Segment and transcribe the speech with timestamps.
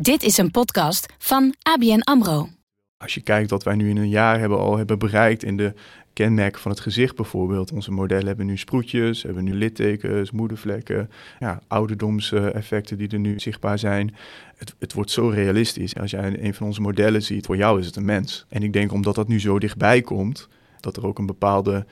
[0.00, 2.48] Dit is een podcast van ABN AMRO.
[2.96, 5.74] Als je kijkt wat wij nu in een jaar hebben, al hebben bereikt in de
[6.12, 7.72] kenmerken van het gezicht bijvoorbeeld.
[7.72, 13.78] Onze modellen hebben nu sproetjes, hebben nu littekens, moedervlekken, ja, ouderdomseffecten die er nu zichtbaar
[13.78, 14.14] zijn.
[14.56, 15.96] Het, het wordt zo realistisch.
[15.96, 18.46] Als jij een van onze modellen ziet, voor jou is het een mens.
[18.48, 20.48] En ik denk omdat dat nu zo dichtbij komt,
[20.80, 21.86] dat er ook een bepaalde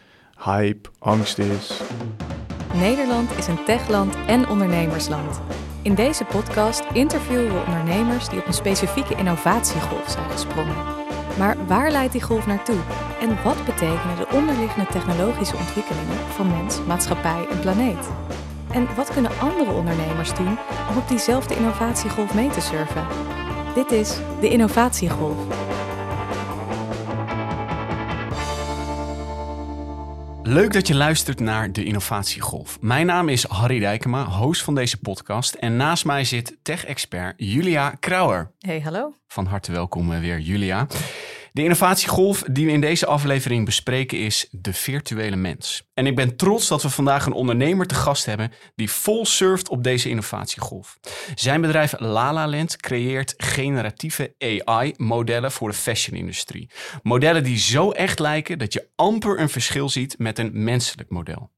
[0.44, 1.80] hype, angst is.
[2.74, 5.40] Nederland is een techland en ondernemersland.
[5.86, 10.76] In deze podcast interviewen we ondernemers die op een specifieke innovatiegolf zijn gesprongen.
[11.38, 12.78] Maar waar leidt die golf naartoe?
[13.20, 18.08] En wat betekenen de onderliggende technologische ontwikkelingen voor mens, maatschappij en planeet?
[18.70, 20.58] En wat kunnen andere ondernemers doen
[20.90, 23.06] om op diezelfde innovatiegolf mee te surfen?
[23.74, 25.36] Dit is de Innovatiegolf.
[30.48, 32.78] Leuk dat je luistert naar de Innovatiegolf.
[32.80, 35.54] Mijn naam is Harry Dijkema, host van deze podcast.
[35.54, 38.50] En naast mij zit tech-expert Julia Krauwer.
[38.58, 39.14] Hey, hallo.
[39.26, 40.86] Van harte welkom eh, weer, Julia.
[41.56, 45.88] De innovatiegolf die we in deze aflevering bespreken is de virtuele mens.
[45.94, 49.68] En ik ben trots dat we vandaag een ondernemer te gast hebben die vol surft
[49.68, 50.98] op deze innovatiegolf.
[51.34, 56.70] Zijn bedrijf LaLaLand creëert generatieve AI-modellen voor de fashion-industrie.
[57.02, 61.50] Modellen die zo echt lijken dat je amper een verschil ziet met een menselijk model.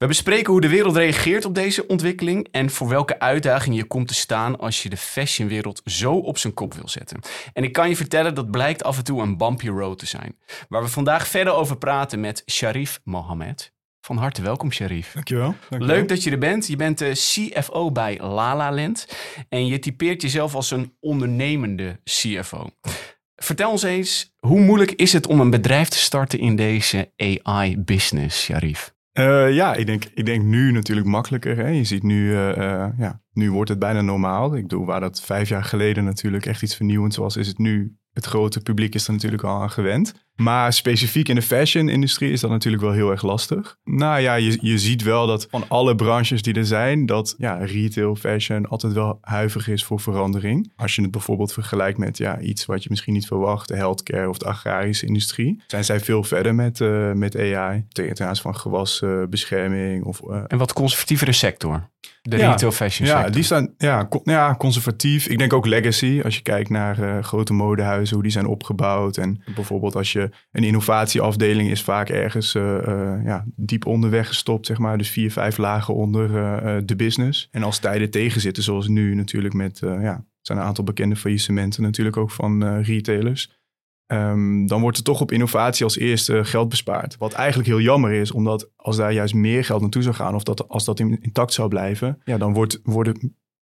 [0.00, 4.08] We bespreken hoe de wereld reageert op deze ontwikkeling en voor welke uitdaging je komt
[4.08, 7.20] te staan als je de fashionwereld zo op zijn kop wil zetten.
[7.52, 10.38] En ik kan je vertellen dat blijkt af en toe een bumpy road te zijn.
[10.68, 13.72] Waar we vandaag verder over praten met Sharif Mohammed.
[14.00, 15.12] Van harte welkom, Sharif.
[15.12, 15.54] Dankjewel.
[15.68, 15.96] Dankjewel.
[15.96, 16.66] Leuk dat je er bent.
[16.66, 19.06] Je bent de CFO bij LaLaLand
[19.48, 22.70] en je typeert jezelf als een ondernemende CFO.
[23.36, 28.42] Vertel ons eens, hoe moeilijk is het om een bedrijf te starten in deze AI-business,
[28.42, 28.98] Sharif?
[29.18, 31.56] Uh, ja, ik denk, ik denk nu natuurlijk makkelijker.
[31.56, 31.68] Hè?
[31.68, 34.56] Je ziet nu, uh, uh, ja, nu wordt het bijna normaal.
[34.56, 38.00] Ik bedoel, waar dat vijf jaar geleden natuurlijk echt iets vernieuwends was, is het nu
[38.12, 40.14] het grote publiek is er natuurlijk al aan gewend.
[40.40, 43.76] Maar specifiek in de fashion-industrie is dat natuurlijk wel heel erg lastig.
[43.84, 47.54] Nou ja, je, je ziet wel dat van alle branches die er zijn, dat ja,
[47.54, 50.72] retail, fashion altijd wel huiverig is voor verandering.
[50.76, 54.28] Als je het bijvoorbeeld vergelijkt met ja, iets wat je misschien niet verwacht, de healthcare
[54.28, 57.84] of de agrarische industrie, zijn zij veel verder met, uh, met AI.
[57.88, 60.04] Ten aanzien van gewasbescherming.
[60.04, 61.88] of, uh, en wat conservatievere sector?
[62.22, 63.32] De ja, retail fashion ja, sector.
[63.32, 65.26] die staan ja, con ja, conservatief.
[65.26, 66.20] Ik denk ook legacy.
[66.24, 69.16] Als je kijkt naar uh, grote modehuizen, hoe die zijn opgebouwd.
[69.16, 74.66] En bijvoorbeeld als je een innovatieafdeling is vaak ergens uh, uh, ja, diep onderweg gestopt,
[74.66, 74.98] zeg maar.
[74.98, 76.28] Dus vier, vijf lagen onder
[76.86, 77.48] de business.
[77.50, 82.16] En als tijden tegenzitten, zoals nu natuurlijk met, ja, zijn een aantal bekende faillissementen natuurlijk
[82.16, 83.58] ook van retailers.
[84.12, 87.16] Um, dan wordt er toch op innovatie als eerste geld bespaard.
[87.16, 90.42] Wat eigenlijk heel jammer is, omdat als daar juist meer geld naartoe zou gaan, of
[90.42, 93.18] dat, als dat intact zou blijven, ja, dan wordt, wordt,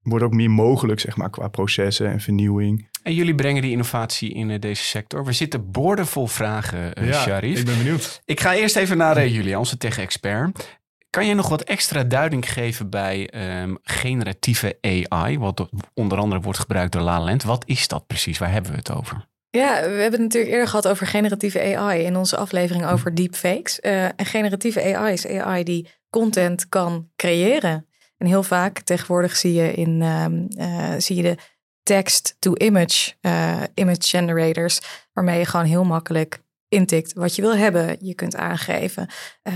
[0.05, 2.89] wordt ook meer mogelijk, zeg maar, qua processen en vernieuwing.
[3.03, 5.25] En jullie brengen die innovatie in uh, deze sector.
[5.25, 7.59] We zitten boordevol vragen, uh, ja, Sharif.
[7.59, 8.23] ik ben benieuwd.
[8.25, 10.79] Ik ga eerst even naar uh, Julia, onze tech-expert.
[11.11, 13.31] Kan je nog wat extra duiding geven bij
[13.63, 17.43] um, generatieve AI, wat onder andere wordt gebruikt door LaLand?
[17.43, 18.39] Wat is dat precies?
[18.39, 19.27] Waar hebben we het over?
[19.51, 23.79] Ja, we hebben het natuurlijk eerder gehad over generatieve AI in onze aflevering over deepfakes.
[23.83, 27.87] Uh, en generatieve AI is AI die content kan creëren.
[28.19, 30.27] En heel vaak tegenwoordig zie je, in, uh,
[30.69, 31.37] uh, zie je de
[31.83, 34.81] text-to-image uh, image generators,
[35.13, 37.97] waarmee je gewoon heel makkelijk intikt wat je wil hebben.
[38.01, 39.09] Je kunt aangeven
[39.43, 39.55] uh,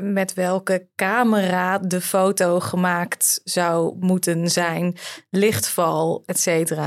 [0.00, 4.96] met welke camera de foto gemaakt zou moeten zijn,
[5.30, 6.46] lichtval, et.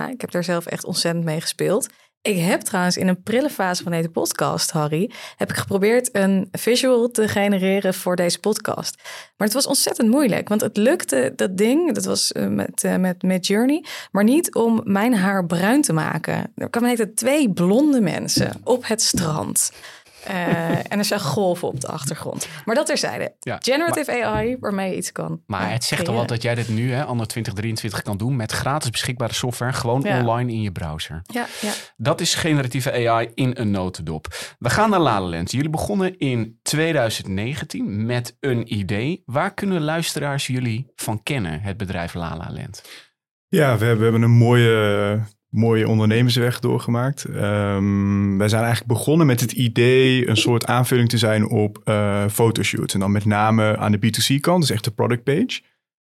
[0.10, 1.90] Ik heb daar zelf echt ontzettend mee gespeeld.
[2.24, 6.48] Ik heb trouwens in een prille fase van deze podcast, Harry, heb ik geprobeerd een
[6.52, 8.96] visual te genereren voor deze podcast.
[9.38, 13.22] Maar het was ontzettend moeilijk, want het lukte dat ding, dat was met, uh, met,
[13.22, 16.52] met Journey, maar niet om mijn haar bruin te maken.
[16.56, 19.72] Er kwamen twee blonde mensen op het strand.
[20.30, 22.48] Uh, en er zijn golven op de achtergrond.
[22.66, 23.36] Maar dat terzijde.
[23.40, 25.42] Ja, Generative maar, AI, waarmee je iets kan.
[25.46, 28.52] Maar het zegt al wat dat jij dit nu, hè, anno 2023, kan doen met
[28.52, 30.20] gratis beschikbare software, gewoon ja.
[30.20, 31.22] online in je browser.
[31.24, 31.72] Ja, ja.
[31.98, 34.28] Dat is generatieve AI in een notendop.
[34.60, 35.52] We gaan naar LaLaLand.
[35.52, 39.24] Jullie begonnen in 2019 met een idee.
[39.26, 42.84] Waar kunnen luisteraars jullie van kennen, het bedrijf LaLaLand?
[43.48, 45.20] Ja, we hebben, we hebben een mooie
[45.52, 47.26] mooie ondernemersweg doorgemaakt.
[47.30, 52.28] Um, wij zijn eigenlijk begonnen met het idee een soort aanvulling te zijn op uh,
[52.28, 52.94] fotoshoots.
[52.94, 55.62] En dan met name aan de B2C-kant, dus echt de product page.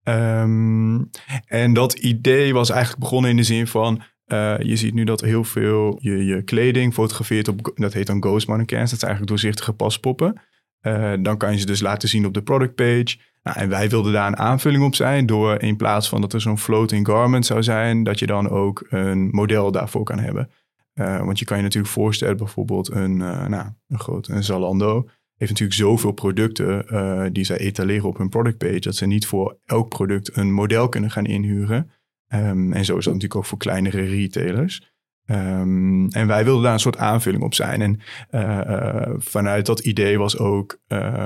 [0.03, 1.09] Um,
[1.45, 4.01] en dat idee was eigenlijk begonnen in de zin van...
[4.27, 8.21] Uh, je ziet nu dat heel veel je, je kleding fotografeert op, dat heet dan
[8.21, 8.89] ghost mannequins.
[8.89, 10.42] Dat zijn eigenlijk doorzichtige paspoppen.
[10.81, 13.18] Uh, dan kan je ze dus laten zien op de product page.
[13.44, 16.42] Nou, en wij wilden daar een aanvulling op zijn door in plaats van dat er
[16.42, 20.50] zo'n floating garment zou zijn, dat je dan ook een model daarvoor kan hebben.
[20.94, 25.10] Uh, want je kan je natuurlijk voorstellen, bijvoorbeeld een, uh, nou, een groot een Zalando
[25.36, 29.90] heeft natuurlijk zoveel producten die zij etaleren op hun productpage, dat ze niet voor elk
[29.90, 31.92] product een model kunnen gaan inhuren.
[32.34, 34.94] Um, en zo is dat natuurlijk ook voor kleinere retailers.
[35.31, 37.81] Um, en wij wilden daar een soort aanvulling op zijn.
[37.81, 38.00] En
[38.31, 40.80] uh, vanuit dat idee was ook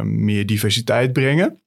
[0.04, 1.62] meer diversiteit brengen.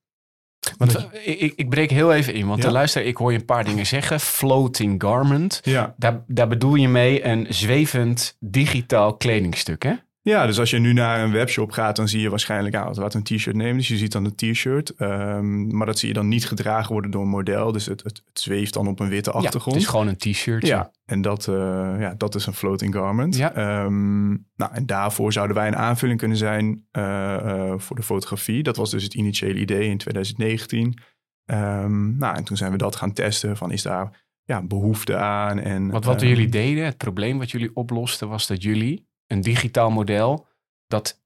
[0.79, 2.71] Want ik, ik breek heel even in, want ja.
[2.71, 4.21] luister, ik hoor je een paar dingen zeggen.
[4.21, 5.61] Floating garment.
[5.63, 5.95] Ja.
[5.97, 9.93] Daar, daar bedoel je mee een zwevend digitaal kledingstuk, hè?
[10.29, 13.15] Ja, dus als je nu naar een webshop gaat, dan zie je waarschijnlijk, nou, wat
[13.15, 13.77] een t-shirt nemen.
[13.77, 15.01] Dus je ziet dan een t-shirt.
[15.01, 17.73] Um, maar dat zie je dan niet gedragen worden door een model.
[17.73, 19.65] Dus het, het, het zweeft dan op een witte achtergrond.
[19.65, 20.67] Ja, het is gewoon een t-shirt.
[20.67, 21.55] Ja, en dat, uh,
[21.99, 23.37] ja, dat is een floating garment.
[23.37, 23.85] Ja.
[23.85, 28.63] Um, nou, en daarvoor zouden wij een aanvulling kunnen zijn uh, uh, voor de fotografie.
[28.63, 30.99] Dat was dus het initiële idee in 2019.
[31.45, 35.59] Um, nou, en toen zijn we dat gaan testen van is daar ja, behoefte aan.
[35.59, 39.91] En, wat wat jullie deden, het probleem wat jullie oplosten, was dat jullie een digitaal
[39.91, 40.47] model
[40.87, 41.21] dat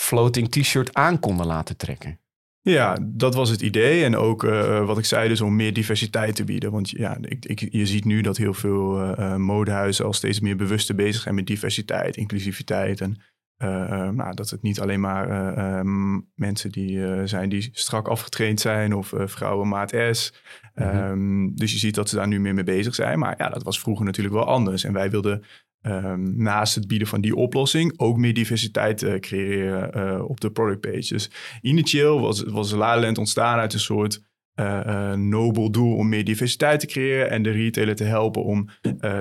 [0.00, 2.20] floating t-shirt aan konden laten trekken.
[2.60, 4.04] Ja, dat was het idee.
[4.04, 6.70] En ook uh, wat ik zei, dus om meer diversiteit te bieden.
[6.70, 10.56] Want ja, ik, ik, je ziet nu dat heel veel uh, modehuizen al steeds meer
[10.56, 13.00] bewuster bezig zijn met diversiteit, inclusiviteit.
[13.00, 13.16] En
[13.62, 18.94] uh, nou, dat het niet alleen maar um, mensen die zijn die strak afgetraind zijn
[18.94, 20.32] of vrouwen maat S.
[20.74, 21.04] Mm -hmm.
[21.04, 23.18] um, dus je ziet dat ze daar nu meer mee bezig zijn.
[23.18, 24.84] Maar ja, dat was vroeger natuurlijk wel anders.
[24.84, 25.44] En wij wilden
[25.88, 30.50] Um, naast het bieden van die oplossing ook meer diversiteit uh, creëren uh, op de
[30.50, 31.08] product page.
[31.08, 31.30] Dus
[31.60, 34.22] initieel was, was Laland ontstaan uit een soort
[34.60, 38.68] uh, nobel doel om meer diversiteit te creëren en de retailer te helpen om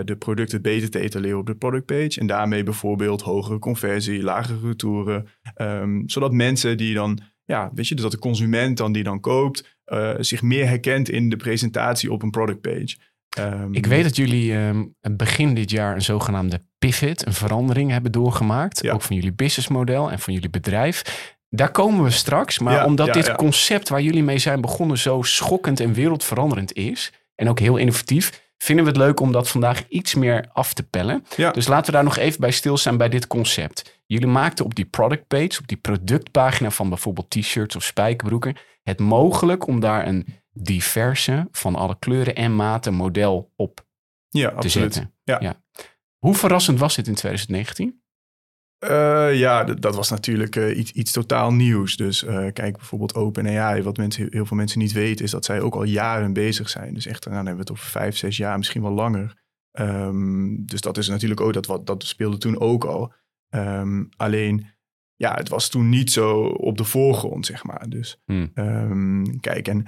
[0.06, 2.20] de producten beter te etaleren op de product page.
[2.20, 5.28] En daarmee bijvoorbeeld hogere conversie, lagere retouren,
[5.62, 9.78] um, zodat mensen die dan, ja, weet je, dat de consument dan die dan koopt,
[10.18, 12.98] zich meer herkent in de presentatie op een product page.
[13.40, 18.12] Um, ik weet dat jullie um, begin dit jaar een zogenaamde pivot, een verandering hebben
[18.12, 18.82] doorgemaakt.
[18.82, 18.94] Ja.
[18.94, 21.34] Ook van jullie businessmodel en van jullie bedrijf.
[21.50, 22.60] Daar komen we straks.
[22.60, 26.74] Maar Ja, omdat ja, dit concept waar jullie mee zijn begonnen zo schokkend en wereldveranderend
[26.74, 27.12] is.
[27.36, 28.44] En ook heel innovatief.
[28.58, 31.26] Vinden we het leuk om dat vandaag iets meer af te pellen.
[31.52, 34.00] Dus laten we daar nog even bij stilstaan bij dit concept.
[34.06, 39.00] Jullie maakten op die product page, op die productpagina van bijvoorbeeld t-shirts of spijkerbroeken, het
[39.00, 43.86] mogelijk om daar een diverse, van alle kleuren en maten model op
[44.30, 44.94] ja, te absoluut.
[44.94, 45.14] zetten.
[45.24, 45.64] Ja.
[46.18, 48.04] Hoe verrassend was dit in 2019?
[48.84, 51.96] Uh, ja, dat was natuurlijk uh, iets, iets totaal nieuws.
[51.96, 53.82] Dus uh, kijk bijvoorbeeld OpenAI.
[53.82, 56.94] Wat mensen, heel veel mensen niet weten is dat zij ook al jaren bezig zijn.
[56.94, 59.44] Dus echt, nou, dan hebben we het over vijf, zes jaar, misschien wel langer.
[59.80, 63.14] Um, dus dat is natuurlijk ook, dat, wat, dat speelde toen ook al.
[63.50, 64.68] Um, alleen,
[65.16, 67.90] ja, het was toen niet zo op de voorgrond, zeg maar.
[67.90, 68.52] Dus Hmm.
[68.56, 69.88] um, kijk, en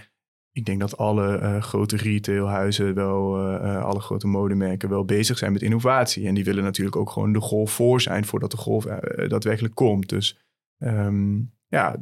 [0.57, 5.51] ik denk dat alle uh, grote retailhuizen wel, uh, alle grote modemerken wel bezig zijn
[5.51, 6.27] met innovatie.
[6.27, 9.75] En die willen natuurlijk ook gewoon de golf voor zijn voordat de golf uh, daadwerkelijk
[9.75, 10.09] komt.
[10.09, 10.37] Dus
[10.79, 11.95] um, ja,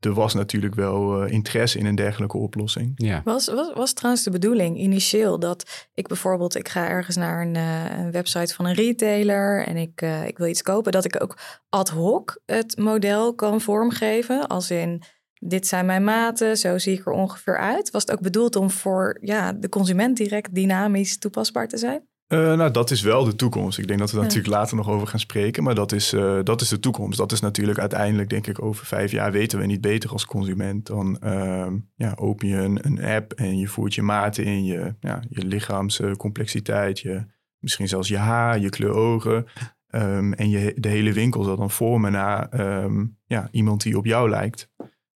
[0.00, 2.92] er was natuurlijk wel uh, interesse in een dergelijke oplossing.
[2.94, 3.20] Ja.
[3.24, 7.54] Was, was, was trouwens de bedoeling initieel dat ik bijvoorbeeld, ik ga ergens naar een,
[7.54, 11.22] uh, een website van een retailer en ik, uh, ik wil iets kopen, dat ik
[11.22, 11.38] ook
[11.68, 15.02] ad hoc het model kan vormgeven, als in
[15.38, 17.90] dit zijn mijn maten, zo zie ik er ongeveer uit.
[17.90, 22.02] Was het ook bedoeld om voor ja, de consument direct dynamisch toepasbaar te zijn?
[22.28, 23.78] Uh, nou, dat is wel de toekomst.
[23.78, 24.30] Ik denk dat we daar ja.
[24.30, 25.62] natuurlijk later nog over gaan spreken.
[25.62, 27.18] Maar dat is, uh, dat is de toekomst.
[27.18, 30.86] Dat is natuurlijk uiteindelijk, denk ik, over vijf jaar weten we niet beter als consument.
[30.86, 34.94] Dan uh, ja, open je een, een, app en je voert je maten in, je,
[35.00, 37.24] ja, je lichaamscomplexiteit, je,
[37.58, 39.46] misschien zelfs je haar, je kleur ogen.
[39.90, 44.04] Um, en je, de hele winkel zal dan vormen naar um, ja, iemand die op
[44.04, 44.70] jou lijkt.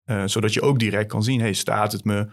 [0.05, 2.27] Uh, zodat je ook direct kan zien, hey, staat het me,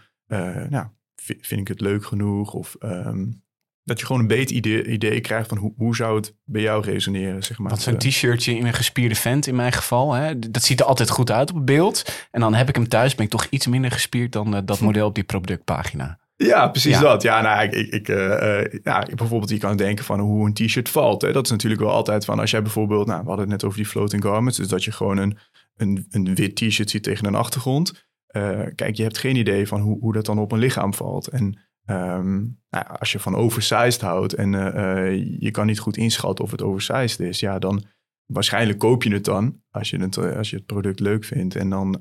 [0.69, 2.53] nou, vind ik het leuk genoeg?
[2.53, 3.43] Of um,
[3.83, 6.83] dat je gewoon een beter idee, idee krijgt van hoe, hoe zou het bij jou
[6.83, 7.69] resoneren, zeg maar.
[7.69, 11.09] Want zo'n t-shirtje in een gespierde vent in mijn geval, hè, dat ziet er altijd
[11.09, 12.27] goed uit op het beeld.
[12.31, 14.79] En dan heb ik hem thuis, ben ik toch iets minder gespierd dan uh, dat
[14.79, 16.19] model op die productpagina.
[16.35, 17.01] Ja, precies ja.
[17.01, 17.21] dat.
[17.21, 20.53] Ja, nou, ik, ik, ik uh, uh, ja, bijvoorbeeld, je kan denken van hoe een
[20.53, 21.21] t-shirt valt.
[21.21, 21.31] Hè.
[21.31, 23.77] Dat is natuurlijk wel altijd van als jij bijvoorbeeld, nou, we hadden het net over
[23.77, 25.37] die floating garments, dus dat je gewoon een,
[25.79, 28.07] een, een wit t-shirt ziet tegen een achtergrond.
[28.35, 31.27] Uh, kijk, je hebt geen idee van hoe, hoe dat dan op een lichaam valt.
[31.27, 31.59] En
[31.91, 36.45] Um, nou, als je van oversized houdt en uh, uh, je kan niet goed inschatten
[36.45, 37.83] of het oversized is, ja, dan
[38.25, 41.69] waarschijnlijk koop je het dan als je het, als je het product leuk vindt en
[41.69, 41.99] dan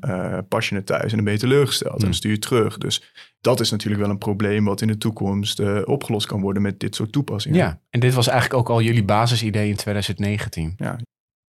[0.48, 1.98] pas je het thuis en dan ben je teleurgesteld mm.
[1.98, 2.78] en dan stuur je het terug.
[2.78, 6.80] Dus dat is natuurlijk wel een probleem wat in de toekomst opgelost kan worden met
[6.80, 7.58] dit soort toepassingen.
[7.58, 10.74] Ja, en dit was eigenlijk ook al jullie basisidee in 2019.
[10.76, 10.98] Ja.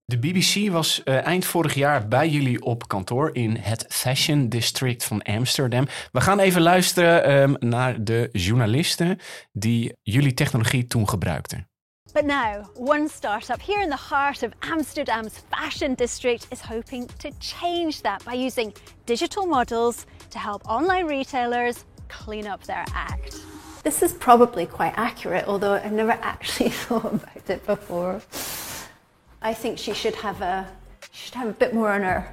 [0.06, 5.04] De BBC was uh, eind vorig jaar bij jullie op kantoor in het Fashion District
[5.04, 5.87] van Amsterdam.
[6.12, 9.18] We gaan even luisteren um, naar de journalisten
[9.52, 11.68] die jullie technologie toen gebruikten.
[12.12, 17.28] But now, one startup here in the heart of Amsterdam's fashion district is hoping to
[17.38, 23.42] change that by using digital models to help online retailers clean up their act.
[23.82, 28.20] This is probably quite accurate, although I've never actually thought about it before.
[29.44, 30.66] I think she should have a
[31.12, 32.26] should have a bit more on her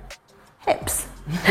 [0.66, 1.06] hips.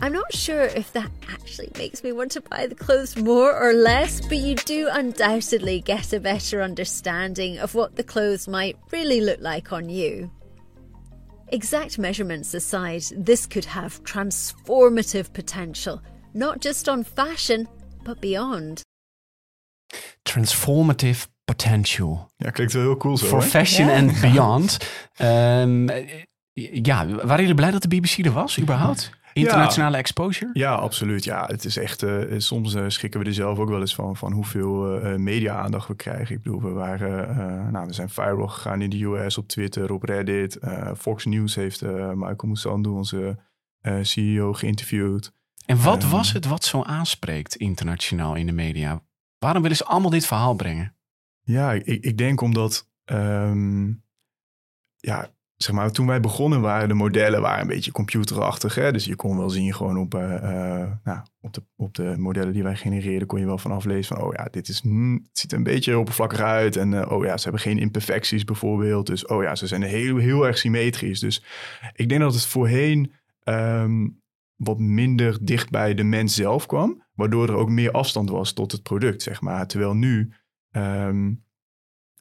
[0.00, 3.72] I'm not sure if that actually makes me want to buy the clothes more or
[3.72, 9.22] less, but you do undoubtedly get a better understanding of what the clothes might really
[9.22, 10.30] look like on you.
[11.48, 16.02] Exact measurements aside, this could have transformative potential,
[16.34, 17.68] not just on fashion,
[18.04, 18.82] but beyond.
[20.26, 22.30] Transformative potential.
[22.36, 23.26] Ja, klinkt wel heel cool zo.
[23.26, 23.44] For hè?
[23.46, 23.96] fashion Ja.
[23.96, 24.78] and beyond.
[25.14, 25.88] Ehm,
[26.82, 29.10] ja, waren jullie blij dat de BBC er was, überhaupt?
[29.34, 30.50] Internationale exposure?
[30.52, 31.24] Ja, absoluut.
[31.24, 32.02] Ja, het is echt.
[32.02, 35.88] eh, soms eh, schrikken we er zelf ook wel eens van, van hoeveel eh, media-aandacht
[35.88, 36.34] we krijgen.
[36.36, 39.92] Ik bedoel, we waren, eh, nou, we zijn viral gegaan in de US, op Twitter,
[39.92, 40.56] op Reddit.
[40.56, 43.38] Eh, Fox News heeft eh, Michael Moussandu, onze
[43.80, 45.32] eh, CEO, geïnterviewd.
[45.66, 46.10] En wat Ehm.
[46.10, 49.00] was het wat zo aanspreekt internationaal in de media?
[49.38, 50.94] Waarom willen ze allemaal dit verhaal brengen?
[51.42, 53.92] Ja, ik, ik denk omdat, ehm,
[54.96, 55.30] ja,
[55.62, 58.74] zeg maar, toen wij begonnen waren de modellen waren een beetje computerachtig.
[58.74, 58.92] Hè?
[58.92, 62.52] Dus je kon wel zien gewoon op, eh, eh, nou, op, de, op de modellen
[62.52, 65.38] die wij genereerden, kon je wel vanaf lezen van, oh ja, dit is, hmm, het
[65.38, 66.76] ziet er een beetje oppervlakkig uit.
[66.76, 69.06] En eh, oh ja, ze hebben geen imperfecties bijvoorbeeld.
[69.06, 71.20] Dus oh ja, ze zijn heel, heel erg symmetrisch.
[71.20, 71.44] Dus
[71.94, 74.08] ik denk dat het voorheen ehm,
[74.56, 77.02] wat minder dicht bij de mens zelf kwam.
[77.14, 79.66] Waardoor er ook meer afstand was tot het product, zeg maar.
[79.66, 80.32] Terwijl nu,
[80.72, 81.32] ehm,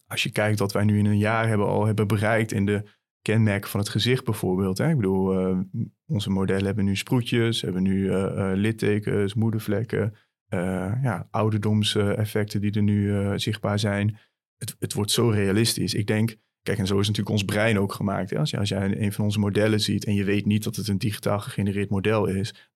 [0.07, 2.83] als je kijkt wat wij nu in een jaar hebben al hebben bereikt in de
[3.21, 4.77] kenmerken van het gezicht bijvoorbeeld.
[4.77, 4.89] Hè?
[4.89, 5.59] Ik bedoel, eh,
[6.05, 10.15] onze modellen hebben nu sproetjes, hebben nu eh, eh, littekens, moedervlekken.
[10.47, 14.17] eh ja, ouderdomseffecten die er nu zichtbaar zijn.
[14.57, 15.93] Het, het wordt zo realistisch.
[15.93, 18.29] Ik denk, kijk, en zo is natuurlijk ons brein ook gemaakt.
[18.29, 18.37] Hè?
[18.37, 20.97] Als, als jij een van onze modellen ziet en je weet niet dat het een
[20.97, 22.71] digitaal gegenereerd model is,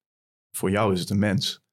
[0.51, 1.63] voor jou is het een mens.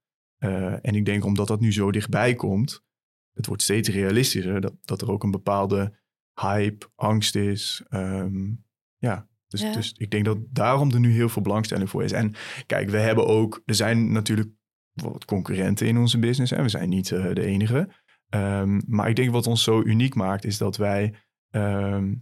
[0.82, 2.84] En ik denk omdat dat nu zo dichtbij komt,
[3.32, 6.00] het wordt steeds realistischer dat, dat er ook een bepaalde
[6.40, 7.82] hype, angst is.
[7.88, 8.50] Ehm,
[8.96, 9.72] ja, dus, Ja.
[9.72, 12.12] dus ik denk dat daarom er nu heel veel belangstelling voor is.
[12.12, 12.34] En
[12.66, 14.50] kijk, we hebben ook, er zijn natuurlijk
[14.92, 16.50] wat concurrenten in onze business.
[16.50, 16.62] Hè?
[16.62, 17.88] We zijn niet eh, de enige.
[18.28, 21.14] Ehm, maar ik denk wat ons zo uniek maakt, is dat wij,
[21.50, 22.14] ehm,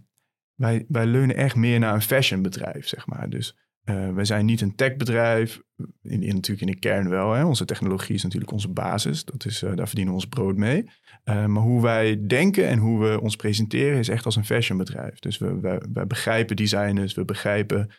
[0.55, 3.29] wij, wij leunen echt meer naar een fashionbedrijf, zeg maar.
[3.29, 5.61] Dus eh, wij zijn niet een techbedrijf,
[6.01, 7.33] in, in, natuurlijk in de kern wel.
[7.33, 7.45] Hè?
[7.45, 10.89] Onze technologie is natuurlijk onze basis, dat is, eh, daar verdienen we ons brood mee.
[11.25, 15.19] Uh, maar hoe wij denken en hoe we ons presenteren is echt als een fashionbedrijf.
[15.19, 15.59] Dus we,
[15.93, 17.89] wij begrijpen designers, we begrijpen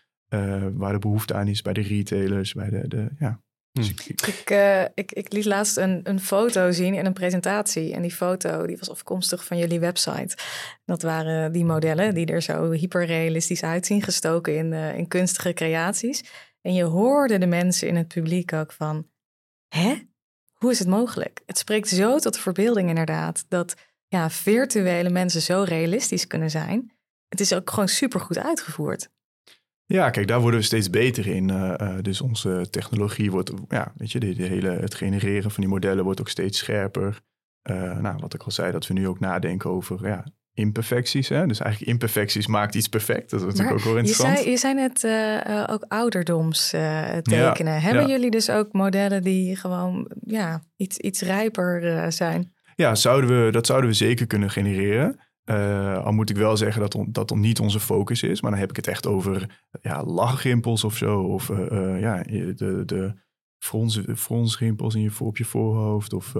[0.75, 3.41] waar de behoefte aan is bij de retailers, bij de, de ja.
[3.73, 3.81] Hm.
[3.81, 7.13] Dus ik, ik, Ik, uh, ik, ik, liet laatst een, een foto zien in een
[7.13, 7.95] presentatie.
[7.95, 10.37] En die foto die was afkomstig van jullie website.
[10.85, 16.25] Dat waren die modellen die er zo hyperrealistisch uitzien, gestoken in, uh, in kunstige creaties.
[16.61, 19.09] En je hoorde de mensen in het publiek ook van,
[19.69, 20.11] hè?
[20.53, 21.43] Hoe is het mogelijk?
[21.47, 23.75] Het spreekt zo tot de verbeelding inderdaad, dat
[24.09, 26.93] ja, virtuele mensen zo realistisch kunnen zijn.
[27.29, 29.09] Het is ook gewoon supergoed uitgevoerd.
[29.93, 31.49] Ja, kijk, daar worden we steeds beter in.
[31.49, 35.61] Uh, uh, dus onze technologie wordt, ja, weet je, de, de, hele, het genereren van
[35.63, 37.21] die modellen wordt ook steeds scherper.
[37.71, 41.29] Uh, nou, wat ik al zei, dat we nu ook nadenken over ja, imperfecties.
[41.29, 41.47] Hè?
[41.47, 43.31] Dus eigenlijk imperfecties maakt iets perfect.
[43.31, 44.37] Dat is natuurlijk ook wel interessant.
[44.37, 46.69] Je zei, je zei net uh, ook ouderdoms
[47.23, 47.73] tekenen.
[47.73, 48.09] Ja, Hebben ja.
[48.09, 52.53] jullie dus ook modellen die gewoon ja, iets, iets rijper zijn?
[52.75, 55.21] Ja, zouden we, dat zouden we zeker kunnen genereren.
[55.45, 58.41] Uh, al moet ik wel zeggen dat on, dat on niet onze focus is.
[58.41, 61.21] Maar dan heb ik het echt over ja, lachrimpels of zo.
[61.21, 63.15] Of uh, ja, de, de
[63.59, 66.13] frons, fronsrimpels in je, op je voorhoofd.
[66.13, 66.33] Of,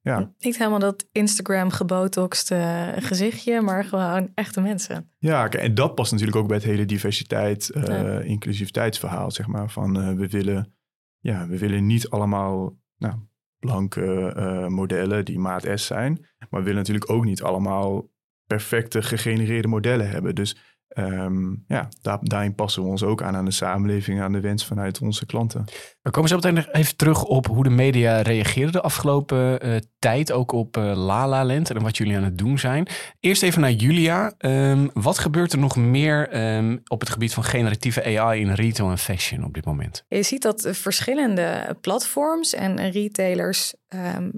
[0.00, 0.32] ja.
[0.38, 5.10] Niet helemaal dat Instagram gebotoxte gezichtje, maar gewoon echte mensen.
[5.18, 8.20] Ja, en dat past natuurlijk ook bij het hele diversiteit, ja.
[8.20, 9.30] inclusiviteitsverhaal.
[9.30, 10.74] Zeg maar, van we, willen,
[11.18, 12.80] ja, we willen niet allemaal...
[12.96, 13.14] Nou,
[13.58, 16.26] blanke modellen die maat S zijn.
[16.50, 18.10] Maar we willen natuurlijk ook niet allemaal
[18.52, 20.34] perfecte gegenereerde modellen hebben.
[20.34, 20.56] Dus
[20.94, 24.66] um, ja, daar, daarin passen we ons ook aan aan de samenleving, aan de wens
[24.66, 25.64] vanuit onze klanten.
[26.02, 29.76] We komen zo meteen nog even terug op hoe de media reageerden de afgelopen uh,
[29.98, 32.86] tijd, ook op uh, La La Land en wat jullie aan het doen zijn.
[33.20, 34.32] Eerst even naar Julia.
[34.38, 38.90] Um, wat gebeurt er nog meer um, op het gebied van generatieve AI in retail
[38.90, 40.04] en fashion op dit moment?
[40.08, 43.74] Je ziet dat verschillende platforms en retailers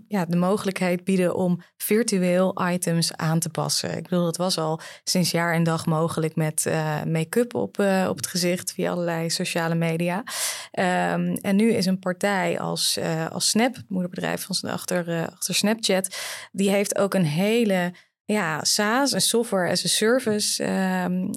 [0.09, 3.97] ja, de mogelijkheid bieden om virtueel items aan te passen.
[3.97, 8.07] Ik bedoel, dat was al sinds jaar en dag mogelijk met uh, make-up op, uh,
[8.09, 10.17] op het gezicht via allerlei sociale media.
[10.19, 15.55] Um, en nu is een partij als, uh, als Snap, het moederbedrijf van achter, achter
[15.55, 16.17] Snapchat,
[16.53, 17.93] die heeft ook een hele
[18.25, 21.31] ja, SaaS, een software as a service um,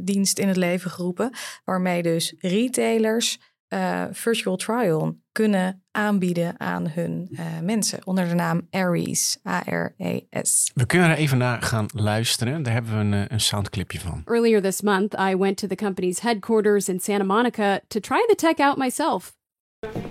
[0.00, 1.30] dienst in het leven geroepen,
[1.64, 8.66] waarmee dus retailers uh, virtual trial kunnen aanbieden aan hun uh, mensen onder de naam
[8.70, 10.70] Aries, A-R-E-S.
[10.74, 12.62] We kunnen er even naar gaan luisteren.
[12.62, 14.22] Daar hebben we een, eh, een soundclipje van.
[14.24, 18.34] Earlier this month, I went to the company's headquarters in Santa Monica to try the
[18.34, 19.36] tech out myself.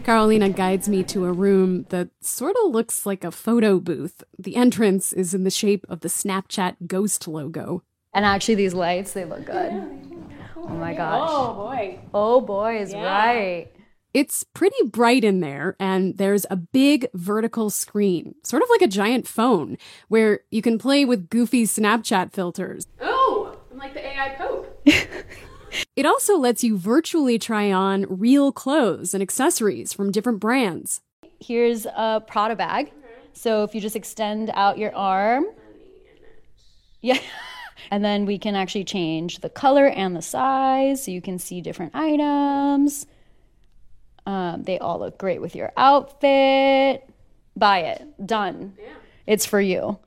[0.04, 4.24] Carolina guides me to a room that sort of looks like a photo booth.
[4.44, 7.84] The entrance is in the shape of the Snapchat ghost logo.
[8.14, 10.17] And actually, these lights, they look good.
[10.70, 11.30] Oh my oh, gosh.
[11.32, 12.00] Oh boy.
[12.14, 13.04] Oh boy is yeah.
[13.04, 13.72] right.
[14.14, 18.88] It's pretty bright in there, and there's a big vertical screen, sort of like a
[18.88, 22.88] giant phone, where you can play with goofy Snapchat filters.
[23.00, 24.82] Oh, I'm like the AI Pope.
[25.96, 31.02] it also lets you virtually try on real clothes and accessories from different brands.
[31.40, 32.92] Here's a Prada bag.
[33.34, 35.46] So if you just extend out your arm,
[37.02, 37.20] yeah.
[37.90, 41.62] And then we can actually change the color and the size so you can see
[41.62, 43.06] different items.
[44.26, 47.02] Um, they all look great with your outfit.
[47.54, 48.02] Buy it.
[48.18, 48.74] Done.
[48.78, 48.96] Yeah.
[49.26, 49.98] It's for you.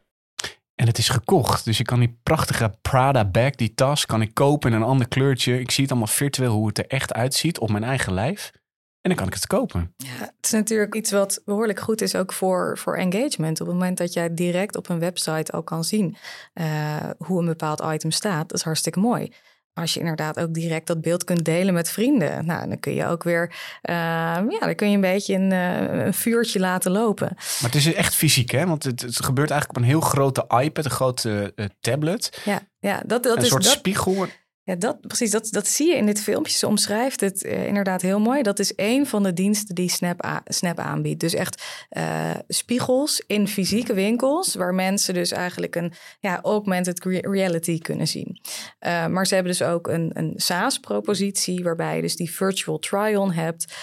[0.75, 1.65] En het is gekocht.
[1.65, 5.09] Dus je kan die prachtige Prada bag, die tas, kan ik kopen in een ander
[5.09, 5.61] kleurtje.
[5.61, 8.53] Ik zie het allemaal virtueel hoe het er echt uitziet op mijn eigen lijf.
[9.00, 9.95] En dan kan ik het kopen.
[9.97, 13.61] Ja, het is natuurlijk iets wat behoorlijk goed is ook voor, voor engagement.
[13.61, 16.16] Op het moment dat jij direct op een website al kan zien
[16.54, 19.33] uh, hoe een bepaald item staat, dat is hartstikke mooi.
[19.73, 22.47] Als je inderdaad ook direct dat beeld kunt delen met vrienden.
[22.47, 23.49] Nou, dan kun je ook weer,
[23.83, 27.28] uh, ja, dan kun je een beetje een, uh, een, vuurtje laten lopen.
[27.35, 28.66] Maar het is echt fysiek, hè?
[28.66, 32.40] Want het, het gebeurt eigenlijk op een heel grote iPad, een grote tablet.
[32.45, 34.26] Ja, ja dat, dat een is soort dat, spiegel.
[34.64, 35.31] Ja, dat, precies.
[35.31, 36.59] Dat, dat zie je in dit filmpje.
[36.59, 38.43] Ze omschrijft het uh, inderdaad heel mooi.
[38.43, 41.21] Dat is een van de diensten die Snap, Snap aanbiedt.
[41.21, 47.78] Dus echt uh, spiegels in fysieke winkels, waar mensen dus eigenlijk een ja, augmented reality
[47.78, 48.41] kunnen zien.
[48.80, 53.32] Uh, maar ze hebben dus ook een, een SaaS-propositie, waarbij je dus die virtual try-on
[53.32, 53.75] hebt.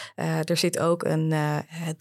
[0.43, 1.34] er zit ook een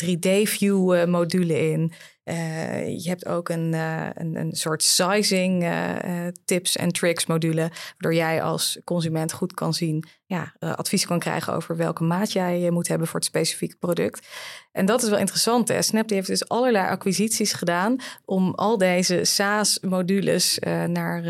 [0.05, 1.93] 3D-view module in.
[2.29, 7.71] Uh, je hebt ook een, uh, een, een, soort sizing uh, tips en tricks module,
[7.99, 12.33] waardoor jij als consument goed kan zien ja, uh, advies kan krijgen over welke maat
[12.33, 14.27] jij moet hebben voor het specifieke product.
[14.73, 15.69] En dat is wel interessant.
[15.69, 15.83] Hè?
[15.83, 21.25] Snap heeft dus allerlei acquisities gedaan om al deze SaaS-modules uh, naar,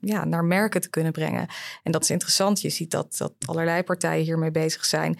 [0.00, 1.46] ja, naar merken te kunnen brengen.
[1.82, 2.60] En dat is interessant.
[2.60, 5.18] Je ziet dat, dat allerlei partijen hiermee bezig zijn.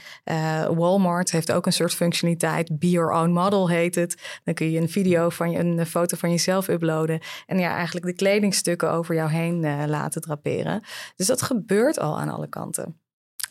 [0.74, 2.78] Walmart heeft ook een soort functionaliteit.
[2.78, 4.40] Be Your Own Model heet het.
[4.44, 7.20] Dan kun je een video van je, een foto van jezelf uploaden.
[7.46, 10.82] En ja, eigenlijk de kledingstukken over jou heen laten draperen.
[11.16, 12.63] Dus dat gebeurt al aan alle kanten.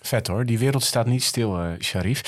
[0.02, 2.22] Vet hoor, die wereld staat niet stil, uh, Sharif.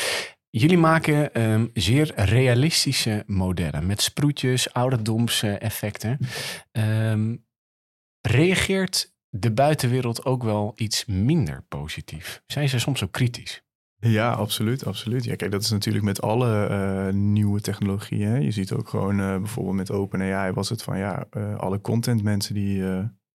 [0.49, 6.19] Jullie maken um, zeer realistische modellen met sproetjes, ouderdomseffecten.
[6.71, 7.45] Um,
[8.21, 12.41] reageert de buitenwereld ook wel iets minder positief?
[12.47, 13.63] Zijn ze soms ook kritisch?
[13.99, 15.23] Ja, absoluut, absoluut.
[15.23, 18.41] Ja, kijk, dat is natuurlijk met alle uh, nieuwe technologieën.
[18.41, 22.53] Je ziet ook gewoon uh, bijvoorbeeld met OpenAI was het van ja, uh, alle contentmensen
[22.53, 22.83] die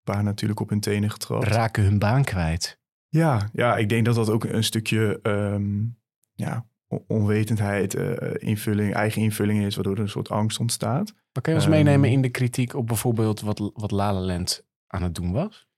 [0.04, 1.46] waren natuurlijk op hun tenen getrapt.
[1.46, 2.79] Raken hun baan kwijt.
[3.10, 5.98] Ja, ja, ik denk dat dat ook een stukje um,
[6.32, 6.66] ja,
[7.06, 11.12] onwetendheid, uh, invulling, eigen invulling is, waardoor er een soort angst ontstaat.
[11.32, 14.20] Maar kun je ons um, meenemen in de kritiek op bijvoorbeeld wat, wat La La
[14.20, 15.68] Land aan het doen was?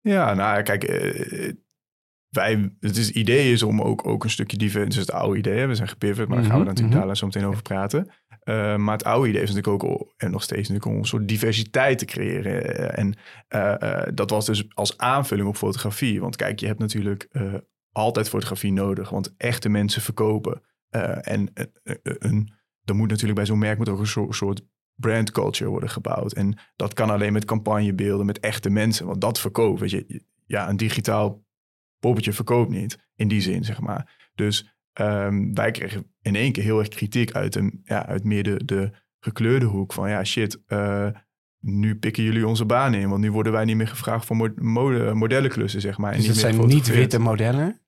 [0.00, 1.52] Ja, nou kijk, uh,
[2.28, 5.66] wij, het, is, idee is om ook, ook een stukje diversiteit, dus het oude idee,
[5.66, 7.06] we zijn gepivot, maar daar gaan we natuurlijk mm -hmm.
[7.06, 8.10] daar zo meteen over praten.
[8.44, 11.28] Uh, maar het oude idee is natuurlijk ook, en nog steeds natuurlijk om een soort
[11.28, 12.96] diversiteit te creëren.
[12.96, 13.14] En
[13.48, 16.20] uh, uh, dat was dus als aanvulling op fotografie.
[16.20, 17.28] Want kijk, je hebt natuurlijk
[17.92, 20.62] altijd fotografie nodig, want echte mensen verkopen.
[21.20, 21.52] en
[22.02, 22.52] een,
[22.84, 24.62] er moet natuurlijk bij zo'n merk moet ook een soort, soort
[24.94, 26.32] brand culture worden gebouwd.
[26.32, 29.80] En dat kan alleen met campagnebeelden, met echte mensen, want dat verkoopt.
[29.80, 31.44] Weet je, ja, een digitaal
[31.98, 34.30] poppetje verkoopt niet in die zin, zeg maar.
[34.34, 38.42] Dus um, wij kregen in één keer heel erg kritiek uit, een, ja, uit meer
[38.42, 39.92] de, de gekleurde hoek.
[39.92, 41.08] Van ja, shit, uh,
[41.60, 43.08] nu pikken jullie onze baan in.
[43.08, 46.10] Want nu worden wij niet meer gevraagd voor mode, modellenklussen, zeg maar.
[46.10, 47.80] Dus en niet het zijn niet witte modellen?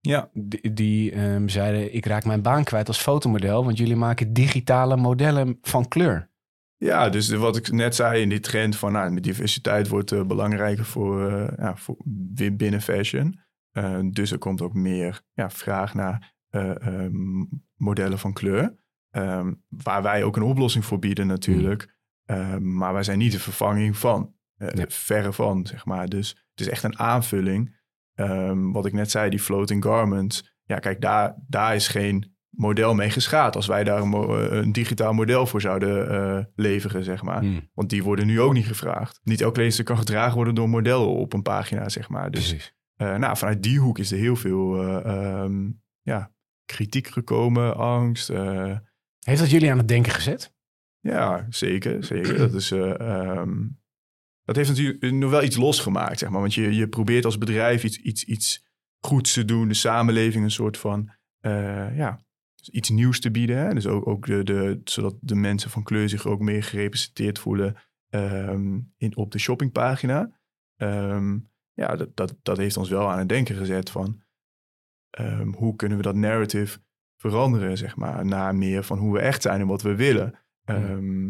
[0.00, 0.30] Ja.
[0.32, 3.64] Die, die um, zeiden, ik raak mijn baan kwijt als fotomodel.
[3.64, 6.30] Want jullie maken digitale modellen van kleur.
[6.76, 10.22] Ja, dus wat ik net zei in die trend van nou, de diversiteit wordt uh,
[10.22, 11.96] belangrijker voor, uh, ja, voor
[12.52, 13.40] binnen fashion.
[13.72, 18.80] Uh, dus er komt ook meer ja, vraag naar um, modellen van kleur.
[19.10, 21.96] Um, waar wij ook een oplossing voor bieden natuurlijk.
[22.26, 22.76] Mm.
[22.76, 24.34] Maar wij zijn niet de vervanging van.
[24.56, 24.86] Nee.
[24.88, 26.08] Verre van, zeg maar.
[26.08, 27.76] Dus Het is echt een aanvulling.
[28.14, 30.56] Ehm, wat ik net zei, die floating garments.
[30.64, 33.56] Ja, kijk, daar, daar is geen model mee geschaad.
[33.56, 37.40] Als wij daar een, eh, een digitaal model voor zouden eh, leveren, zeg maar.
[37.40, 37.70] Hmm.
[37.74, 39.20] Want die worden nu ook niet gevraagd.
[39.22, 42.30] Niet elk kledingsstuk kan gedragen worden door een model op een pagina, zeg maar.
[42.30, 42.74] Dus Precies.
[43.02, 46.32] Eh, nou, vanuit die hoek is er heel veel eh, ehm, ja,
[46.64, 48.30] kritiek gekomen, angst.
[48.30, 48.76] eh,
[49.18, 50.54] Heeft dat jullie aan het denken gezet?
[51.00, 52.04] ja, zeker.
[52.04, 52.38] zeker.
[52.38, 53.68] Dat, is, eh, ehm,
[54.44, 56.40] dat heeft natuurlijk nog wel iets losgemaakt, zeg maar.
[56.40, 58.64] Want je, je probeert als bedrijf iets, iets, iets
[59.00, 59.68] goeds te doen.
[59.68, 61.10] De samenleving een soort van,
[61.94, 62.24] ja,
[62.70, 63.56] iets nieuws te bieden.
[63.56, 63.74] Hè?
[63.74, 67.76] Dus ook, ook de, de, zodat de mensen van kleur zich ook meer gerepresenteerd voelen
[68.08, 70.40] ehm, in, op de shoppingpagina.
[70.76, 71.38] Ehm,
[71.72, 74.22] ja, dat, dat, dat heeft ons wel aan het denken gezet van...
[75.10, 76.78] ehm, hoe kunnen we dat narrative
[77.16, 80.38] veranderen, zeg maar, naar meer van hoe we echt zijn en wat we willen.
[80.64, 81.28] Ehm,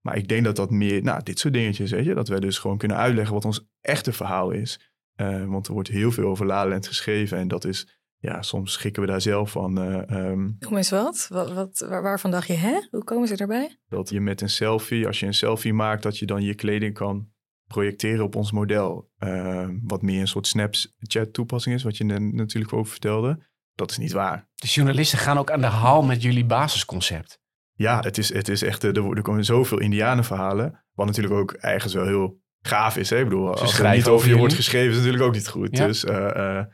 [0.00, 2.58] maar ik denk dat dat meer, nou, dit soort dingetjes, weet je, dat we dus
[2.58, 4.92] gewoon kunnen uitleggen wat ons echte verhaal is.
[5.14, 8.42] Eh, want er wordt heel veel over La La Land geschreven en dat is, ja,
[8.42, 9.78] soms schrikken we daar zelf van.
[9.78, 11.26] ehm, Noem eens wat.
[11.30, 12.80] wat, wat waar, waarvan dacht je, hè?
[12.90, 13.78] Hoe komen ze erbij?
[13.88, 16.94] dat je met een selfie, als je een selfie maakt, dat je dan je kleding
[16.94, 17.32] kan
[17.66, 19.10] projecteren op ons model.
[19.18, 23.46] Ehm, wat meer een soort Snapchat toepassing is, wat je natuurlijk over vertelde.
[23.74, 24.48] Dat is niet waar.
[24.54, 27.42] De journalisten gaan ook aan de haal met jullie basisconcept.
[27.72, 30.84] Ja, het is, het is echt, eh, er, worden- er komen zoveel indianenverhalen.
[30.92, 33.10] Wat natuurlijk ook ergens wel heel gaaf is.
[33.10, 33.18] Hè?
[33.18, 35.76] Ik bedoel, als er niet over je wordt geschreven, is natuurlijk ook niet goed.
[35.76, 35.86] Ja.
[35.86, 36.64] Dus eh, eh,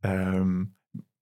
[0.00, 0.64] ehm,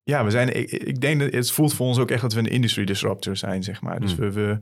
[0.02, 2.38] ja, we zijn, ik, ik denk dat het voelt voor ons ook echt dat we
[2.38, 4.00] een industry disruptor zijn, zeg maar.
[4.00, 4.20] Dus Hmm.
[4.20, 4.58] we, we,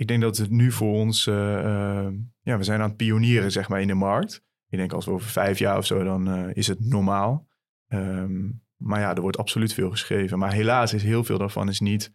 [0.00, 3.52] ik denk dat het nu voor ons, eh, eh, ja, we zijn aan het pionieren,
[3.52, 4.42] zeg maar, in de markt.
[4.68, 7.48] Ik denk als we over vijf jaar of zo, dan eh, is het normaal.
[7.86, 10.38] Ehm, maar ja, er wordt absoluut veel geschreven.
[10.38, 12.14] Maar helaas is heel veel daarvan is niet,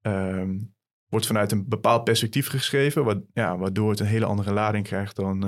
[0.00, 0.58] ehm,
[1.06, 5.16] wordt vanuit een bepaald perspectief geschreven, wat, ja, waardoor het een hele andere lading krijgt
[5.16, 5.40] dan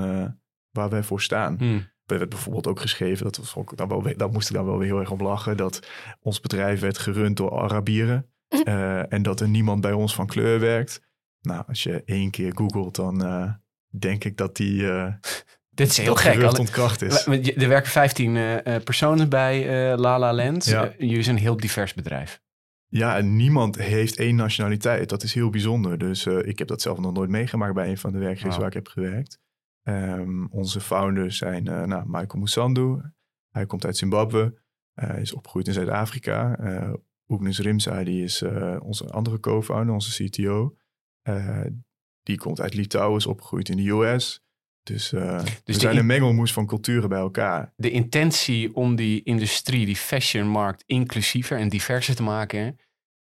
[0.70, 1.56] waar wij voor staan.
[1.58, 1.88] Hmm.
[2.04, 4.78] Er werd bijvoorbeeld ook geschreven, dat, was ook, dan wel, daar moest ik dan wel
[4.78, 5.88] weer heel erg om lachen, dat
[6.20, 8.30] ons bedrijf werd gerund door Arabieren
[9.08, 11.04] en dat er niemand bij ons van kleur werkt.
[11.46, 13.52] Nou, als je één keer googelt, dan eh,
[13.88, 15.12] denk ik dat die eh
[15.70, 16.58] Dit is heel gek.
[16.58, 17.26] ontkracht is.
[17.26, 20.64] Er werken 15 eh, personen bij La La Land.
[20.64, 20.92] Ja.
[20.98, 22.42] Jullie zijn een heel divers bedrijf.
[22.86, 25.08] Ja, en niemand heeft één nationaliteit.
[25.08, 25.98] Dat is heel bijzonder.
[25.98, 28.72] Dus ik heb dat zelf nog nooit meegemaakt bij een van de werkgevers waar ik
[28.72, 29.40] heb gewerkt.
[29.82, 33.00] Ehm, onze founders zijn nou, Michael Musandu.
[33.50, 34.58] Hij komt uit Zimbabwe.
[34.94, 36.58] Hij is opgegroeid in Zuid-Afrika.
[37.28, 38.42] Oegnes Rimsa, die is
[38.78, 40.76] onze andere co-founder, onze CTO.
[41.26, 41.60] Eh,
[42.22, 44.40] die komt uit Litouwen, is opgegroeid in de US.
[44.82, 47.72] Dus, eh, we zijn een mengelmoes van culturen bij elkaar.
[47.76, 52.78] De intentie om die industrie, die fashionmarkt, inclusiever en diverser te maken,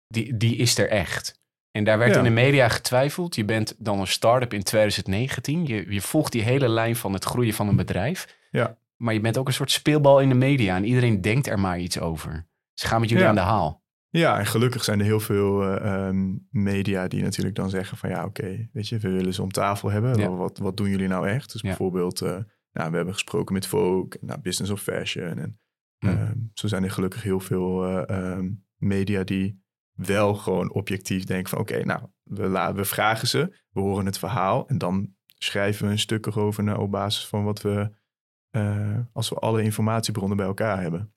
[0.08, 1.40] die, die is er echt.
[1.70, 2.18] En daar werd Ja.
[2.18, 3.34] in de media getwijfeld.
[3.34, 5.66] Je bent dan een start-up in 2019.
[5.66, 8.36] Je, je volgt die hele lijn van het groeien van een bedrijf.
[8.50, 8.78] Ja.
[8.96, 10.76] Maar je bent ook een soort speelbal in de media.
[10.76, 12.46] En iedereen denkt er maar iets over.
[12.74, 13.30] Ze gaan met jullie Ja.
[13.30, 13.84] aan de haal.
[14.16, 18.10] Ja, en gelukkig zijn er heel veel eh, ehm, media die natuurlijk dan zeggen van
[18.10, 20.18] ja, oké, weet je, we willen ze om tafel hebben.
[20.18, 20.28] Ja.
[20.28, 21.52] Wat, wat doen jullie nou echt?
[21.52, 21.68] Dus Ja.
[21.68, 22.38] bijvoorbeeld, eh,
[22.72, 25.38] nou, we hebben gesproken met Vogue, nou, Business of Fashion.
[25.38, 25.60] En
[25.98, 31.48] ehm, zo zijn er gelukkig heel veel eh, ehm, media die wel gewoon objectief denken
[31.48, 35.92] van oké, nou, we, we vragen ze, we horen het verhaal en dan schrijven we
[35.92, 37.90] een stuk erover naar, op basis van wat we,
[39.12, 41.14] als we alle informatiebronnen bij elkaar hebben.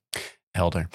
[0.51, 0.87] Helder.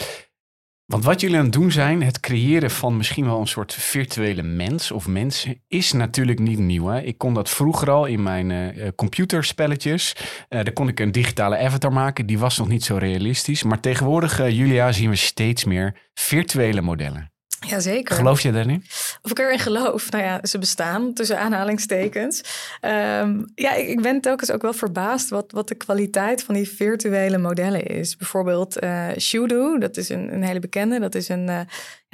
[0.87, 4.43] Want wat jullie aan het doen zijn, het creëren van misschien wel een soort virtuele
[4.43, 6.87] mens of mensen, is natuurlijk niet nieuw.
[6.87, 7.01] Hè?
[7.01, 10.17] Ik kon dat vroeger al in mijn eh, eh, computerspelletjes.
[10.49, 13.63] Eh daar kon ik een digitale avatar maken, die was nog niet zo realistisch.
[13.63, 17.34] Maar tegenwoordig, Julia, zien we steeds meer virtuele modellen.
[17.69, 18.15] Jazeker.
[18.15, 18.85] Geloof je daarin?
[19.23, 20.11] Of ik erin geloof.
[20.11, 22.43] Nou ja, ze bestaan tussen aanhalingstekens.
[22.81, 26.69] Ehm, ja, ik, ik ben telkens ook wel verbaasd wat, wat de kwaliteit van die
[26.69, 28.17] virtuele modellen is.
[28.17, 31.01] Bijvoorbeeld eh Shudu, dat is een, een hele bekende.
[31.01, 31.61] Dat is een, eh,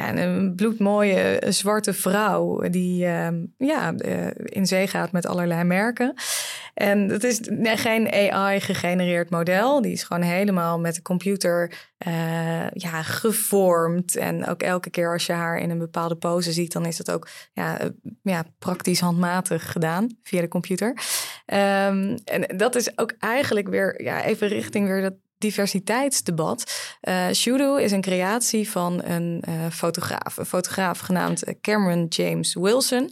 [0.00, 5.64] ja, een bloedmooie eh, zwarte vrouw die ehm, ja, eh, in zee gaat met allerlei
[5.64, 6.14] merken.
[6.74, 9.82] En het is nee, geen AI-gegenereerd model.
[9.82, 14.16] Die is gewoon helemaal met de computer eh, ja, gevormd.
[14.16, 17.10] En ook elke keer als je haar in een bepaalde pose ziet, dan is dat
[17.10, 17.78] ook ja,
[18.22, 20.96] ja, praktisch handmatig gedaan via de computer.
[21.46, 26.72] Ehm, en dat is ook eigenlijk weer ja, even richting weer dat diversiteitsdebat.
[27.00, 30.36] Eh Shudo is een creatie van een eh, fotograaf.
[30.36, 33.10] Een fotograaf genaamd eh, Cameron James Wilson.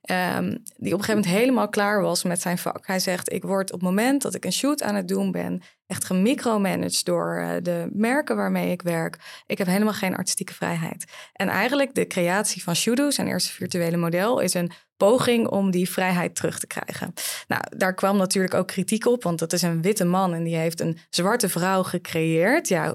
[0.00, 2.86] ehm, die op een gegeven moment helemaal klaar was met zijn vak.
[2.86, 5.62] Hij zegt, ik word op het moment dat ik een shoot aan het doen ben...
[5.86, 9.18] echt gemicromanaged door de merken waarmee ik werk.
[9.46, 11.04] Ik heb helemaal geen artistieke vrijheid.
[11.32, 14.40] En eigenlijk de creatie van Shudo, zijn eerste virtuele model...
[14.40, 17.12] is een poging om die vrijheid terug te krijgen.
[17.48, 20.56] Nou, daar kwam natuurlijk ook kritiek op, want dat is een witte man en die
[20.56, 22.68] heeft een zwarte vrouw gecreëerd.
[22.68, 22.94] Ja,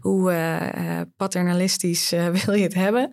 [0.00, 3.10] hoe uh, paternalistisch uh, wil je het hebben?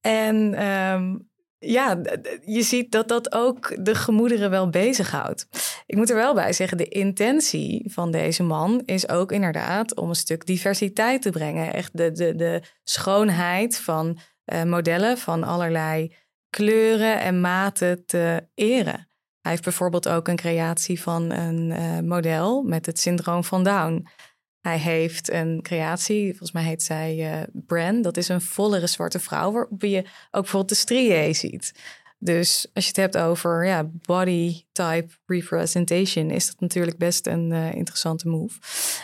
[0.00, 2.00] En um, ja,
[2.44, 5.46] je ziet dat dat ook de gemoederen wel bezighoudt.
[5.86, 10.08] Ik moet er wel bij zeggen, de intentie van deze man is ook inderdaad om
[10.08, 11.72] een stuk diversiteit te brengen.
[11.72, 14.18] Echt de, de, de schoonheid van
[14.64, 16.14] modellen van allerlei
[16.56, 19.08] kleuren en maten te eren.
[19.40, 24.06] Hij heeft bijvoorbeeld ook een creatie van een uh, model met het syndroom van Down.
[24.60, 28.02] Hij heeft een creatie, volgens mij heet zij uh, Bran.
[28.02, 29.98] Dat is een vollere zwarte vrouw, waarop je
[30.30, 31.72] ook bijvoorbeeld de striae ziet.
[32.18, 37.50] Dus als je het hebt over ja, body type representation, is dat natuurlijk best een
[37.50, 38.58] uh, interessante move.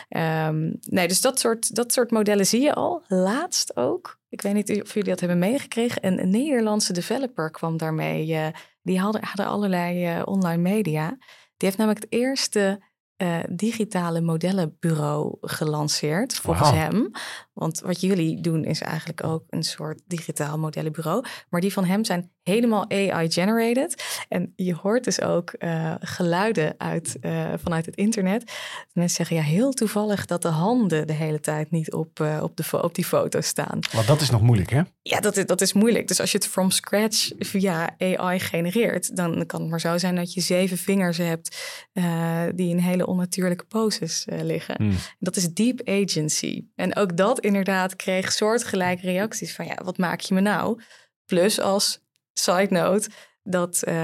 [0.08, 3.02] Um, nee, dus dat soort, dat soort modellen zie je al.
[3.08, 8.28] Laatst ook, ik weet niet of jullie dat hebben meegekregen, een, Nederlandse developer kwam daarmee.
[8.28, 8.46] Uh,
[8.82, 11.08] die hadden, hadden allerlei uh, online media.
[11.56, 12.82] Die heeft namelijk het eerste
[13.22, 16.78] uh, digitale modellenbureau gelanceerd, volgens wow.
[16.78, 17.10] hem.
[17.58, 21.24] Want wat jullie doen is eigenlijk ook een soort digitaal modellenbureau.
[21.48, 24.02] Maar die van hem zijn helemaal AI-generated.
[24.28, 28.52] En je hoort dus ook uh, geluiden uit, uh, vanuit het internet.
[28.92, 32.56] Mensen zeggen ja, heel toevallig dat de handen de hele tijd niet op, uh, op,
[32.56, 33.78] de op die foto staan.
[33.92, 34.82] Want dat is nog moeilijk, hè?
[35.02, 36.08] Ja, dat is, dat is moeilijk.
[36.08, 40.14] Dus als je het from scratch via AI genereert, dan kan het maar zo zijn
[40.14, 41.56] dat je zeven vingers hebt
[42.54, 44.74] die in hele onnatuurlijke poses liggen.
[44.78, 44.96] Hmm.
[45.18, 46.64] Dat is deep agency.
[46.74, 50.82] En ook dat inderdaad kreeg soortgelijke reacties van ja, wat maak je me nou?
[51.24, 52.00] Plus als
[52.32, 53.10] side note
[53.42, 53.94] dat uh,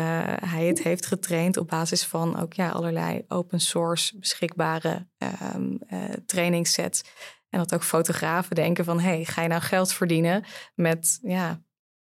[0.44, 5.06] hij het heeft getraind op basis van ook ja, allerlei open source beschikbare
[5.54, 7.02] um, uh, trainingssets.
[7.48, 11.62] En dat ook fotografen denken van hey, ga je nou geld verdienen met ja,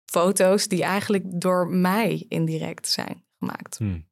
[0.05, 3.77] foto's die eigenlijk door mij indirect zijn gemaakt.
[3.77, 4.07] Hmm.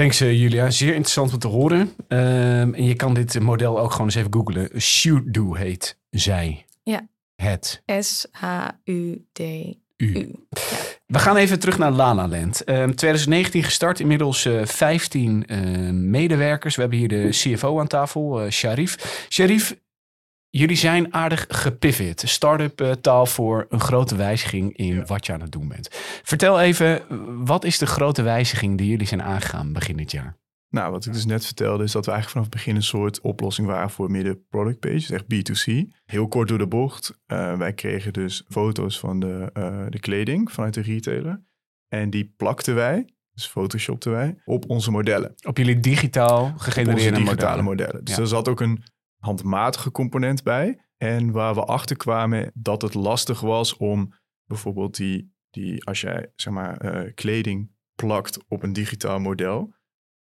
[0.00, 1.80] Thanks uh, Julia, zeer interessant om te horen.
[2.08, 4.80] Um, en je kan dit model ook gewoon eens even googlen.
[4.80, 6.66] Shudu heet zij.
[6.82, 7.08] Ja.
[7.36, 7.82] Het.
[7.86, 9.40] S-H-U-D.
[9.96, 10.34] U.
[11.06, 12.68] We gaan even terug naar Lala Land.
[12.68, 15.58] Um, 2019 gestart, inmiddels uh, 15 uh,
[15.90, 16.74] medewerkers.
[16.74, 19.26] We hebben hier de CFO aan tafel, uh, Sharif.
[19.28, 19.76] Sharif,
[20.50, 22.22] jullie zijn aardig gepivot.
[22.24, 25.04] Start-up uh, taal voor een grote wijziging in ja.
[25.04, 25.88] wat je aan het doen bent.
[26.22, 27.02] Vertel even,
[27.44, 30.38] wat is de grote wijziging die jullie zijn aangegaan begin dit jaar?
[30.70, 33.20] Nou, wat ik dus net vertelde is dat we eigenlijk vanaf het begin een soort
[33.20, 35.88] oplossing waren voor midden product pages, echt B2C.
[36.04, 37.20] Heel kort door de bocht.
[37.26, 41.42] Uh, wij kregen dus foto's van de, uh, de kleding vanuit de retailer.
[41.88, 45.34] En die plakten wij, dus photoshopten wij, op onze modellen.
[45.46, 47.64] Op jullie digitaal gegenereerde digitale modellen.
[47.64, 48.04] modellen.
[48.04, 48.20] Dus ja.
[48.20, 48.84] er zat ook een
[49.20, 50.84] handmatige component bij.
[50.96, 56.32] En waar we achter kwamen dat het lastig was om bijvoorbeeld die, die als jij
[56.34, 59.74] zeg maar uh, kleding plakt op een digitaal model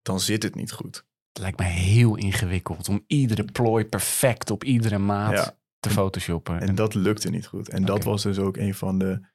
[0.07, 0.97] dan zit het niet goed.
[1.33, 5.57] Het lijkt me heel ingewikkeld om iedere plooi perfect op iedere maat ja.
[5.79, 6.61] te photoshoppen.
[6.61, 7.69] En, en dat lukte niet goed.
[7.69, 7.95] En okay.
[7.95, 9.27] dat was dus ook een van de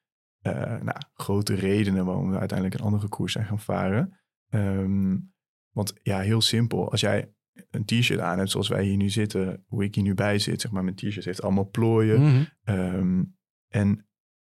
[0.41, 4.19] uh, nou, grote redenen waarom we uiteindelijk een andere koers zijn gaan varen.
[4.49, 5.33] Um,
[5.71, 6.91] want ja, heel simpel.
[6.91, 7.33] Als jij
[7.69, 10.61] een t-shirt aan hebt zoals wij hier nu zitten, hoe ik hier nu bij zit,
[10.61, 12.21] zeg maar, mijn t-shirt heeft allemaal plooien.
[12.21, 12.75] Mm -hmm.
[12.75, 13.37] um,
[13.67, 14.07] en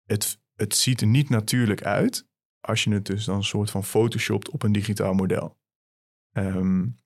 [0.04, 2.28] het, het ziet er niet natuurlijk uit
[2.60, 5.58] als je het dus dan een soort van photoshopt op een digitaal model.
[6.32, 7.04] Um,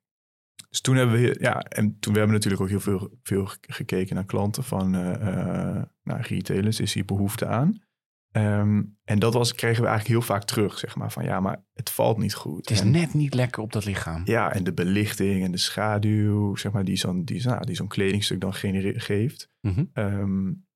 [0.69, 4.15] dus toen hebben we, ja, en toen we hebben natuurlijk ook heel veel, veel gekeken
[4.15, 7.83] naar klanten van uh, uh, naar retailers, is hier behoefte aan.
[8.33, 11.65] Um, en dat was, kregen we eigenlijk heel vaak terug, zeg maar, van ja, maar
[11.75, 12.59] het valt niet goed.
[12.59, 14.23] Het is en, net niet lekker op dat lichaam.
[14.25, 17.89] Ja, en de belichting en de schaduw, zeg maar, die zo'n die, nou, die zo'n
[17.89, 19.49] kledingstuk dan geeft.
[19.61, 19.91] Mm -hmm.
[19.95, 20.67] um,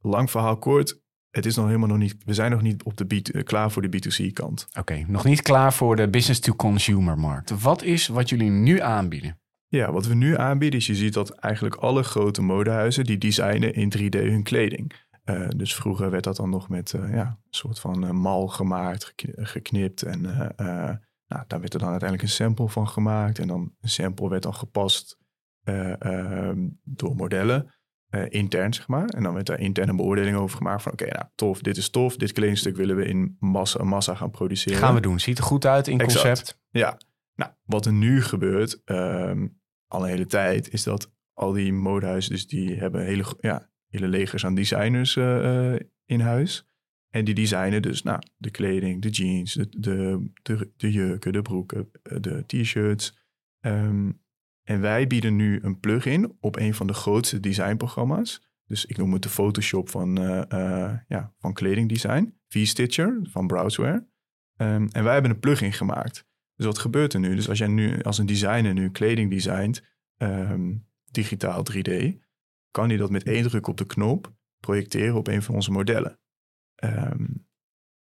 [0.00, 1.00] lang verhaal kort,
[1.30, 2.16] het is nog helemaal nog niet.
[2.24, 4.66] We zijn nog niet op de B, klaar voor de B2C-kant.
[4.68, 7.60] Oké, okay, nog niet klaar voor de business-to-consumer-markt.
[7.60, 9.38] Wat is wat jullie nu aanbieden?
[9.68, 13.74] Ja, wat we nu aanbieden is, je ziet dat eigenlijk alle grote modehuizen die designen
[13.74, 14.92] in 3D hun kleding.
[15.30, 18.46] Uh, dus vroeger werd dat dan nog met uh, ja, een soort van uh, mal
[18.48, 20.02] gemaakt, geknipt.
[20.02, 20.20] En
[21.28, 23.38] nou, daar werd er dan uiteindelijk een sample van gemaakt.
[23.38, 25.18] En dan een sample werd dan gepast
[25.64, 27.74] ehm, door modellen.
[28.28, 29.08] Intern, zeg maar.
[29.08, 30.92] En dan werd daar intern een beoordeling over gemaakt van...
[30.92, 32.16] oké, okay, nou, tof, dit is tof.
[32.16, 34.78] Dit kledingstuk willen we in massa, massa gaan produceren.
[34.78, 35.20] Gaan we doen.
[35.20, 36.26] Ziet er goed uit in exact.
[36.26, 36.60] concept.
[36.70, 36.98] Ja.
[37.34, 40.72] Nou, wat er nu gebeurt, um, al een hele tijd...
[40.72, 45.24] is dat al die modehuizen, dus die hebben hele, ja, hele legers aan designers uh,
[45.24, 46.68] uh, in huis.
[47.10, 51.42] En die designen dus nou, de kleding, de jeans, de, de, de, de jurken, de
[51.42, 53.24] broeken, de t-shirts...
[53.60, 54.24] Um,
[54.62, 58.42] en wij bieden nu een plugin op een van de grootste designprogramma's.
[58.66, 60.14] Dus ik noem het de Photoshop van,
[61.08, 62.34] ja, van kledingdesign.
[62.48, 64.06] V-Stitcher van Browseware.
[64.56, 66.26] Ehm, en wij hebben een plugin gemaakt.
[66.56, 67.34] Dus wat gebeurt er nu?
[67.34, 69.82] Dus als jij nu als een designer nu kleding designt,
[70.16, 70.74] ehm,
[71.10, 72.18] digitaal 3D,
[72.76, 76.18] kan hij dat met één druk op de knop projecteren op een van onze modellen.
[76.74, 77.24] Ehm,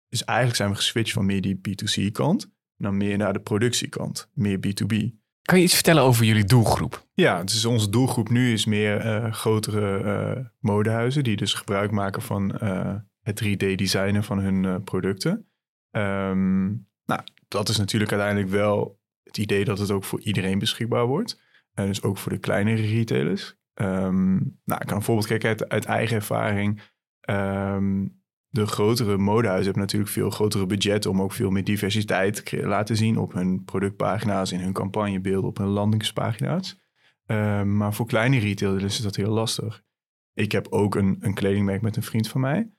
[0.09, 4.57] dus eigenlijk zijn we geswitcht van meer die B2C-kant naar meer naar de productiekant, meer
[4.57, 4.95] B2B.
[5.41, 7.07] Kan je iets vertellen over jullie doelgroep?
[7.13, 12.21] Ja, dus onze doelgroep nu is meer uh, grotere uh, modehuizen die dus gebruik maken
[12.21, 15.47] van uh, het 3D-designen van hun producten.
[15.91, 21.05] Um, nou, dat is natuurlijk uiteindelijk wel het idee dat het ook voor iedereen beschikbaar
[21.05, 21.41] wordt.
[21.73, 23.56] En dus ook voor de kleinere retailers.
[23.81, 26.81] Um, nou, ik kan een voorbeeld kijken uit, eigen ervaring.
[27.29, 32.67] Um, de grotere modehuizen hebben natuurlijk veel grotere budgetten om ook veel meer diversiteit te
[32.67, 36.79] laten zien op hun productpagina's, in hun campagnebeelden, op hun landingspagina's.
[37.25, 39.83] Um, maar voor kleine retailers is dat heel lastig.
[40.33, 42.71] Ik heb ook een, een kledingmerk met een vriend van mij.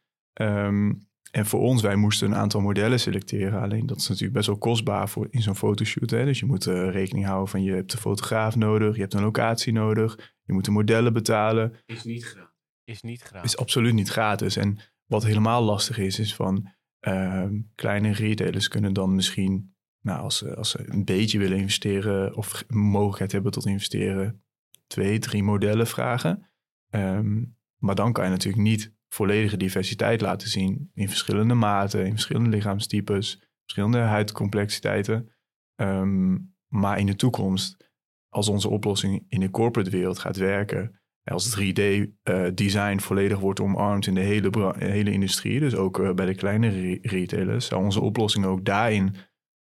[1.30, 3.60] En voor ons, wij moesten een aantal modellen selecteren.
[3.60, 6.10] Alleen dat is natuurlijk best wel kostbaar voor in zo'n fotoshoot.
[6.10, 6.24] Hè?
[6.24, 9.22] Dus je moet uh, rekening houden van je hebt de fotograaf nodig, je hebt een
[9.22, 11.74] locatie nodig, je moet de modellen betalen.
[11.86, 12.46] Is niet gratis.
[12.84, 13.52] Is niet gratis.
[13.52, 14.56] Is absoluut niet gratis.
[14.56, 16.68] En wat helemaal lastig is, is van
[17.00, 22.36] uh, kleine retailers kunnen dan misschien, nou, als, ze, als ze een beetje willen investeren
[22.36, 24.42] of mogelijkheid hebben tot investeren,
[24.86, 26.50] twee, drie modellen vragen.
[26.90, 32.12] Um, maar dan kan je natuurlijk niet volledige diversiteit laten zien in verschillende maten, in
[32.12, 35.32] verschillende lichaamstypes, verschillende huidcomplexiteiten.
[35.76, 37.90] Um, maar in de toekomst,
[38.28, 44.06] als onze oplossing in de corporate wereld gaat werken, als 3D-design uh, volledig wordt omarmd
[44.06, 48.44] in de hele, hele industrie, dus ook uh, bij de kleine retailers, zou onze oplossing
[48.44, 49.14] ook daarin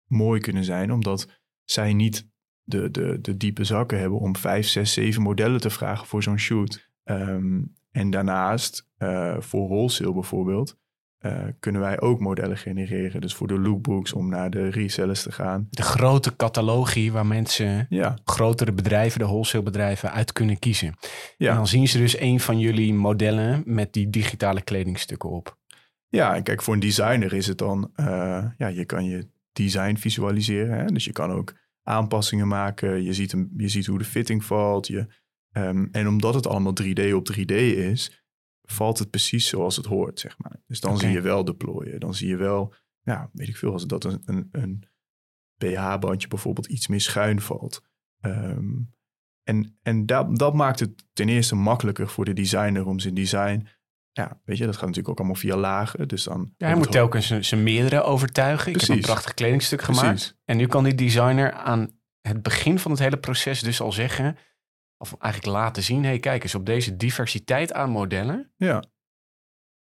[0.07, 2.29] mooi kunnen zijn, omdat zij niet
[2.61, 6.39] de, de, de diepe zakken hebben om vijf, zes, zeven modellen te vragen voor zo'n
[6.39, 6.89] shoot.
[7.03, 10.77] Um, en daarnaast, uh, voor wholesale bijvoorbeeld,
[11.21, 13.21] uh, kunnen wij ook modellen genereren.
[13.21, 15.67] Dus voor de lookbooks om naar de resellers te gaan.
[15.69, 18.17] De grote catalogie waar mensen, ja.
[18.23, 20.95] grotere bedrijven, de wholesale bedrijven, uit kunnen kiezen.
[21.37, 21.49] Ja.
[21.49, 25.57] En dan zien ze dus een van jullie modellen met die digitale kledingstukken op.
[26.07, 29.95] Ja, en kijk, voor een designer is het dan, uh, ja, je kan je design
[29.95, 30.77] visualiseren.
[30.77, 30.85] Hè?
[30.85, 33.03] Dus je kan ook aanpassingen maken.
[33.03, 34.87] Je ziet, een, je ziet hoe de fitting valt.
[34.87, 35.07] Je,
[35.53, 38.23] um, en omdat het allemaal 3D op 3D is,
[38.61, 40.61] valt het precies zoals het hoort, zeg maar.
[40.67, 41.99] Dus dan zie je wel deployen.
[41.99, 44.83] Dan zie je wel, ja, weet ik veel, als dat een, een, een
[45.57, 47.81] BH-bandje bijvoorbeeld iets meer schuin valt.
[48.19, 48.67] Ehm,
[49.43, 53.67] en en dat, dat maakt het ten eerste makkelijker voor de designer om zijn design...
[54.11, 56.07] Ja, weet je, dat gaat natuurlijk ook allemaal via lagen.
[56.07, 58.73] Dus dan Ja, hij moet telkens zijn- meerdere overtuigen.
[58.73, 60.07] Ik heb een prachtig kledingstuk gemaakt.
[60.07, 60.35] Precies.
[60.45, 64.37] En nu kan die designer aan het begin van het hele proces dus al zeggen...
[65.01, 66.01] of eigenlijk laten zien...
[66.01, 68.51] hé, hey, kijk eens, op deze diversiteit aan modellen...
[68.55, 68.83] Ja,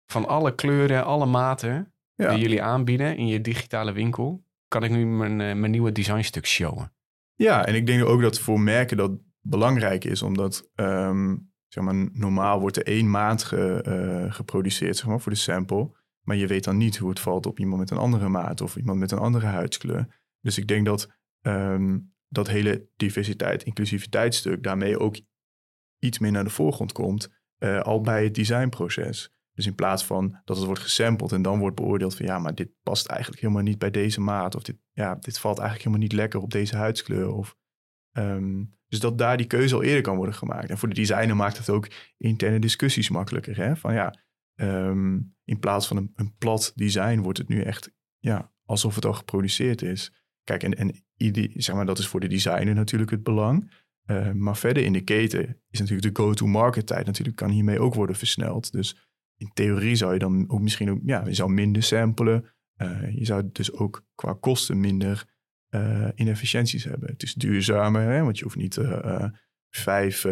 [0.07, 1.93] van alle kleuren, alle maten...
[2.15, 2.31] ja.
[2.31, 4.45] die jullie aanbieden in je digitale winkel...
[4.69, 6.93] kan ik nu mijn, eh, mijn nieuwe designstuk showen.
[7.35, 11.37] Ja, en ik denk ook dat voor merken dat belangrijk is, omdat ehm,
[11.69, 16.03] zeg maar, normaal wordt er één maand ge- eh, geproduceerd zeg maar, voor de sample.
[16.21, 18.77] Maar je weet dan niet hoe het valt op iemand met een andere maat of
[18.77, 20.21] iemand met een andere huidskleur.
[20.41, 21.99] Dus ik denk dat ehm,
[22.35, 25.17] dat hele diversiteit, inclusiviteitsstuk daarmee ook
[25.99, 29.33] iets meer naar de voorgrond komt, eh, al bij het designproces.
[29.55, 32.55] Dus in plaats van dat het wordt gesampled en dan wordt beoordeeld van ja, maar
[32.55, 34.55] dit past eigenlijk helemaal niet bij deze maat.
[34.55, 37.33] Of dit, ja, dit valt eigenlijk helemaal niet lekker op deze huidskleur.
[37.33, 37.57] Of,
[38.13, 40.71] ehm, dus dat daar die keuze al eerder kan worden gemaakt.
[40.71, 43.57] En voor de designer maakt het ook interne discussies makkelijker.
[43.57, 43.77] Hè?
[43.77, 44.15] Van ja,
[44.55, 49.05] ehm, in plaats van een, een plat design wordt het nu echt ja, alsof het
[49.05, 50.24] al geproduceerd is.
[50.45, 51.05] Kijk, en, en
[51.55, 53.83] zeg maar, dat is voor de designer natuurlijk het belang.
[54.07, 57.95] Uh, maar verder in de keten is natuurlijk de go-to-market tijd natuurlijk kan hiermee ook
[57.95, 58.73] worden versneld.
[58.73, 58.97] Dus
[59.37, 62.45] in theorie zou je dan ook misschien ook, ja, je zou minder samplen.
[62.77, 65.25] Uh, je zou dus ook qua kosten minder
[65.71, 67.09] uh, inefficiënties hebben.
[67.09, 68.79] Het is duurzamer, hè, want je hoeft niet
[69.71, 70.27] vijf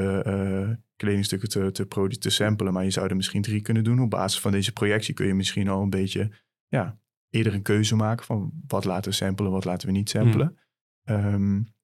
[0.97, 4.01] kledingstukken te, te, te samplen, maar je zou er misschien drie kunnen doen.
[4.01, 6.31] Op basis van deze projectie kun je misschien al een beetje
[6.67, 7.01] ja,
[7.33, 10.59] eerder een keuze maken van wat laten we samplen, wat laten we niet samplen.
[11.05, 11.35] Hmm.
[11.35, 11.75] Um,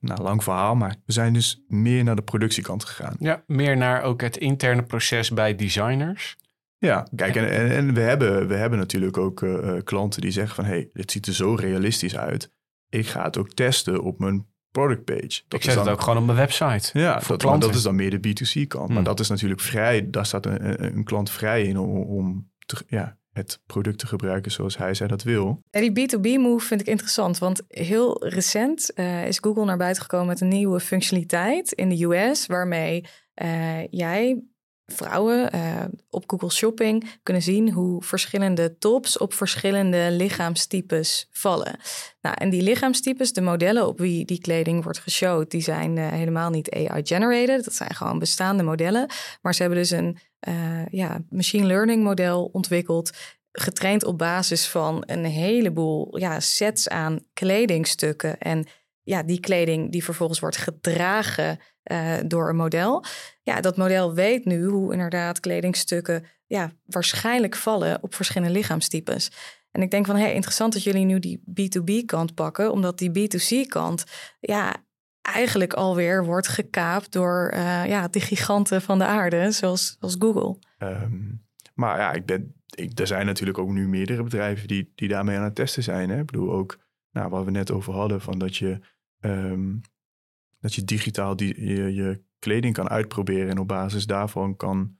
[0.00, 3.16] nou, lang verhaal, maar we zijn dus meer naar de productiekant gegaan.
[3.18, 6.36] Ja, meer naar ook het interne proces bij designers.
[6.78, 10.54] Ja, kijk, en, en, en we, hebben, we hebben natuurlijk ook uh, klanten die zeggen
[10.54, 10.64] van...
[10.64, 12.50] hé, hey, dit ziet er zo realistisch uit.
[12.88, 15.42] Ik ga het ook testen op mijn product page.
[15.48, 16.98] Dat ik zet dan, het ook gewoon op mijn website.
[16.98, 18.84] Ja, dat, maar dat is dan meer de B2C-kant.
[18.84, 18.94] Hmm.
[18.94, 22.84] Maar dat is natuurlijk vrij, daar staat een, een klant vrij in om, om te,
[22.86, 25.62] ja, het product te gebruiken zoals hij zij dat wil.
[25.70, 30.40] Die B2B-move vind ik interessant, want heel recent uh, is Google naar buiten gekomen met
[30.40, 33.04] een nieuwe functionaliteit in de US, waarmee
[33.42, 34.42] uh, jij
[34.86, 41.78] vrouwen uh, op Google Shopping kunnen zien hoe verschillende tops op verschillende lichaamstypes vallen.
[42.20, 46.50] Nou, en die lichaamstypes, de modellen op wie die kleding wordt geshowd, die zijn helemaal
[46.50, 47.64] niet AI-generated.
[47.64, 49.06] Dat zijn gewoon bestaande modellen.
[49.42, 50.18] Maar ze hebben dus een
[50.48, 53.10] uh, ja, machine learning model ontwikkeld
[53.52, 58.38] getraind op basis van een heleboel ja, sets aan kledingstukken.
[58.38, 58.66] En
[59.02, 63.04] ja, die kleding die vervolgens wordt gedragen uh, door een model.
[63.42, 69.30] Ja, dat model weet nu hoe inderdaad kledingstukken ja, waarschijnlijk vallen op verschillende lichaamstypes.
[69.70, 73.10] En ik denk van, hé, hey, interessant dat jullie nu die B2B-kant pakken, omdat die
[73.10, 74.04] B2C-kant,
[74.40, 74.76] ja,
[75.24, 80.58] eigenlijk alweer wordt gekaapt door uh, ja, de giganten van de aarde, zoals, zoals Google.
[80.78, 81.42] Um,
[81.74, 82.54] maar ja, ik ben,
[82.94, 86.10] er zijn natuurlijk ook nu meerdere bedrijven die, die daarmee aan het testen zijn.
[86.10, 86.20] Hè?
[86.20, 86.78] Ik bedoel ook,
[87.10, 88.80] nou, wat we net over hadden, van dat je,
[89.20, 89.80] um,
[90.60, 94.98] dat je digitaal die, je, je kleding kan uitproberen en op basis daarvan kan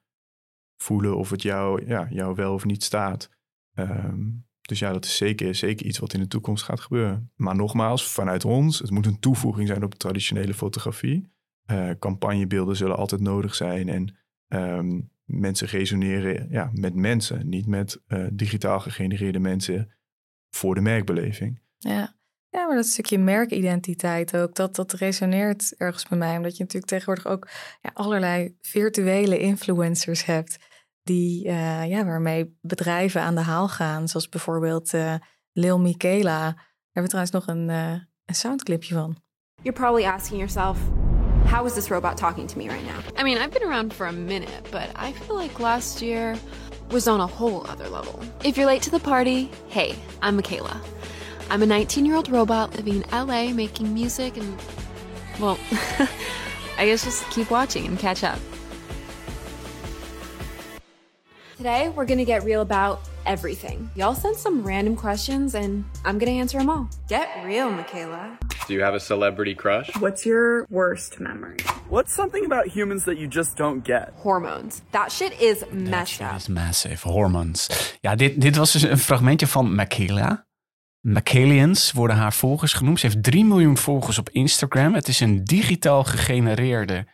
[0.77, 3.31] voelen of het jou, ja, jou wel of niet staat.
[3.75, 7.31] Um, dus ja, dat is zeker, zeker iets wat in de toekomst gaat gebeuren.
[7.37, 11.33] Maar nogmaals, vanuit ons, het moet een toevoeging zijn op de traditionele fotografie.
[11.71, 14.17] Uh, campagnebeelden zullen altijd nodig zijn en
[14.49, 19.93] um, mensen resoneren ja, met mensen, niet met uh, digitaal gegenereerde mensen
[20.51, 21.61] voor de merkbeleving.
[21.79, 22.17] Ja.
[22.49, 26.37] ja, maar dat stukje merkidentiteit ook, dat, dat resoneert ergens bij mij.
[26.37, 27.49] Omdat je natuurlijk tegenwoordig ook
[27.83, 30.59] ja, allerlei virtuele influencers hebt.
[31.05, 34.09] Die, uh, ja, waarmee bedrijven aan de haal gaan.
[34.09, 35.15] Zoals bijvoorbeeld uh,
[35.53, 36.41] Lil Michaela.
[36.41, 37.69] Daar hebben we trouwens nog een,
[38.25, 39.17] een soundclipje van.
[39.63, 40.79] You're probably asking yourself...
[41.51, 43.19] How is this robot talking to me right now?
[43.19, 46.37] I mean, I've been around for a minute, but I feel like last year
[46.91, 48.21] was on a whole other level.
[48.43, 50.81] If you're late to the party, hey, I'm Michaela.
[51.51, 54.57] I'm a 19 year old robot living in LA making music and,
[55.39, 55.59] well,
[56.79, 58.39] I guess just keep watching and catch up.
[61.65, 63.89] Today, we're gonna get real about everything.
[63.95, 66.89] Y'all sent some random questions and I'm gonna answer them all.
[67.09, 68.39] Get real, Michaela.
[68.67, 69.91] Do you have a celebrity crush?
[69.99, 71.57] What's your worst memory?
[71.89, 74.13] What's something about humans that you just don't get?
[74.23, 74.83] Hormones.
[74.91, 76.37] That shit is messed That up.
[76.37, 77.09] is massive.
[77.09, 77.69] Hormones.
[78.01, 80.47] Ja, dit, dit was dus een fragmentje van Michaela.
[81.01, 83.01] Michaelians worden haar volgers genoemd.
[83.01, 84.95] Ze heeft 3 miljoen volgers op Instagram.
[84.95, 87.07] Het is een digitaal gegenereerde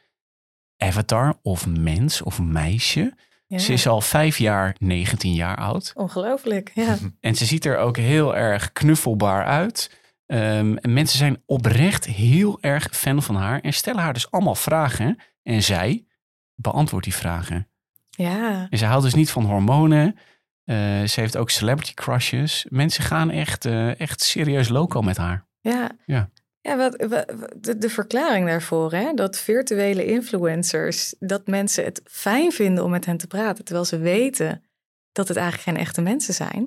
[0.76, 3.14] avatar of mens of meisje.
[3.50, 3.58] Ja.
[3.58, 5.92] Ze is al vijf jaar 19 jaar oud.
[5.94, 6.96] Ongelooflijk, ja.
[7.20, 9.98] En ze ziet er ook heel erg knuffelbaar uit.
[10.26, 14.54] Um, en mensen zijn oprecht heel erg fan van haar en stellen haar dus allemaal
[14.54, 15.18] vragen.
[15.42, 16.04] En zij
[16.54, 17.68] beantwoordt die vragen.
[18.10, 18.66] Ja.
[18.70, 20.14] En ze houdt dus niet van hormonen.
[20.64, 20.76] Uh,
[21.06, 22.66] ze heeft ook celebrity crushes.
[22.68, 25.46] Mensen gaan echt, uh, echt serieus loco met haar.
[25.60, 25.90] Ja.
[26.06, 26.30] Ja.
[26.62, 26.92] Ja, wat,
[27.78, 29.12] de, verklaring daarvoor, hè?
[29.14, 33.98] dat virtuele influencers, dat mensen het fijn vinden om met hen te praten, terwijl ze
[33.98, 34.64] weten
[35.12, 36.62] dat het eigenlijk geen echte mensen zijn.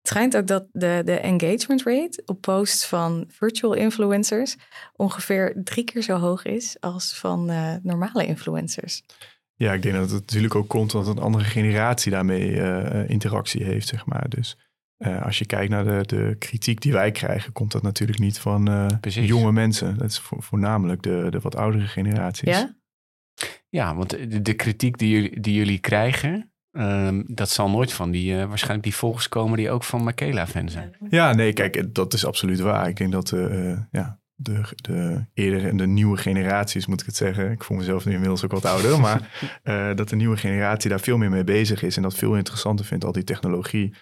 [0.00, 4.56] Het schijnt ook dat de, de engagement rate op posts van virtual influencers
[4.96, 9.02] ongeveer drie keer zo hoog is als van uh, normale influencers.
[9.54, 13.64] Ja, ik denk dat het natuurlijk ook komt omdat een andere generatie daarmee uh, interactie
[13.64, 14.28] heeft, zeg maar.
[14.28, 14.56] Dus
[15.06, 18.38] uh, als je kijkt naar de, de kritiek die wij krijgen, komt dat natuurlijk niet
[18.38, 19.98] van uh, jonge mensen.
[19.98, 22.48] Dat is vo voornamelijk de, de wat oudere generaties.
[22.48, 22.76] Ja,
[23.68, 28.10] ja want de, de kritiek die jullie, die jullie krijgen, um, dat zal nooit van
[28.10, 30.96] die, uh, waarschijnlijk die volgers komen die ook van Michaela-fan zijn.
[31.10, 32.88] Ja, nee, kijk, dat is absoluut waar.
[32.88, 33.32] Ik denk dat
[33.90, 37.50] ja, de, de eerder en de nieuwe generaties, moet ik het zeggen.
[37.50, 39.30] Ik voel mezelf nu inmiddels ook wat ouder, maar
[39.64, 42.84] uh, dat de nieuwe generatie daar veel meer mee bezig is en dat veel interessanter
[42.84, 43.94] vindt, al die technologie.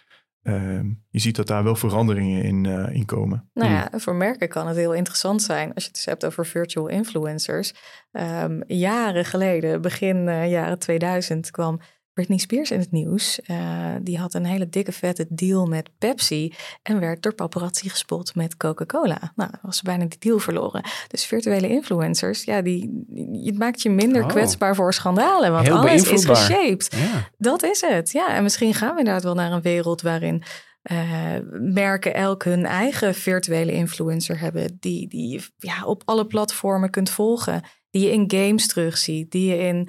[0.49, 3.51] Uh, je ziet dat daar wel veranderingen in, uh, in komen.
[3.55, 6.47] Nou ja, voor merken kan het heel interessant zijn als je het dus hebt over
[6.47, 7.75] virtual influencers.
[8.13, 11.81] Um, jaren geleden, begin uh, jaren 2000, kwam
[12.19, 13.41] Britney Spears in het nieuws.
[13.47, 13.57] Uh,
[14.03, 16.53] die had een hele dikke vette deal met Pepsi
[16.83, 19.33] en werd door paparazzi gespot met Coca-Cola.
[19.37, 20.85] Nou, was ze bijna die deal verloren.
[21.09, 23.05] Dus virtuele influencers, ja, die,
[23.45, 24.29] het maakt je minder oh.
[24.29, 26.95] kwetsbaar voor schandalen, want Heel alles is geshaped.
[26.97, 27.29] Ja.
[27.37, 28.11] Dat is het.
[28.11, 30.43] Ja, en misschien gaan we inderdaad wel naar een wereld waarin
[30.83, 30.99] uh,
[31.61, 37.11] merken elk hun eigen virtuele influencer hebben, die, die je ja, op alle platformen kunt
[37.11, 39.89] volgen, die je in games terugziet, die je in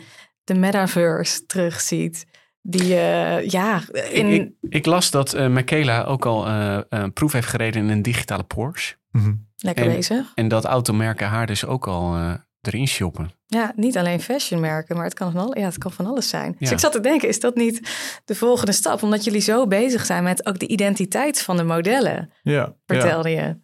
[0.53, 2.25] de metaverse terugziet.
[2.61, 3.81] Die, uh, ja,
[4.11, 4.27] in...
[4.27, 7.89] ik, ik, ik, las dat uh, Michaela ook al uh, een proef heeft gereden in
[7.89, 8.95] een digitale Porsche.
[9.11, 9.47] Mm -hmm.
[9.57, 10.31] Lekker en, bezig.
[10.35, 12.17] En dat automerken haar dus ook al
[12.61, 13.31] erin shoppen.
[13.45, 16.51] Ja, niet alleen fashionmerken, maar het kan van, al, ja, het kan van alles zijn.
[16.51, 16.55] Ja.
[16.59, 17.89] Dus ik zat te denken, is dat niet
[18.25, 19.03] de volgende stap?
[19.03, 23.41] Omdat jullie zo bezig zijn met ook de identiteit van de modellen, ja, vertelde ja.
[23.41, 23.57] je.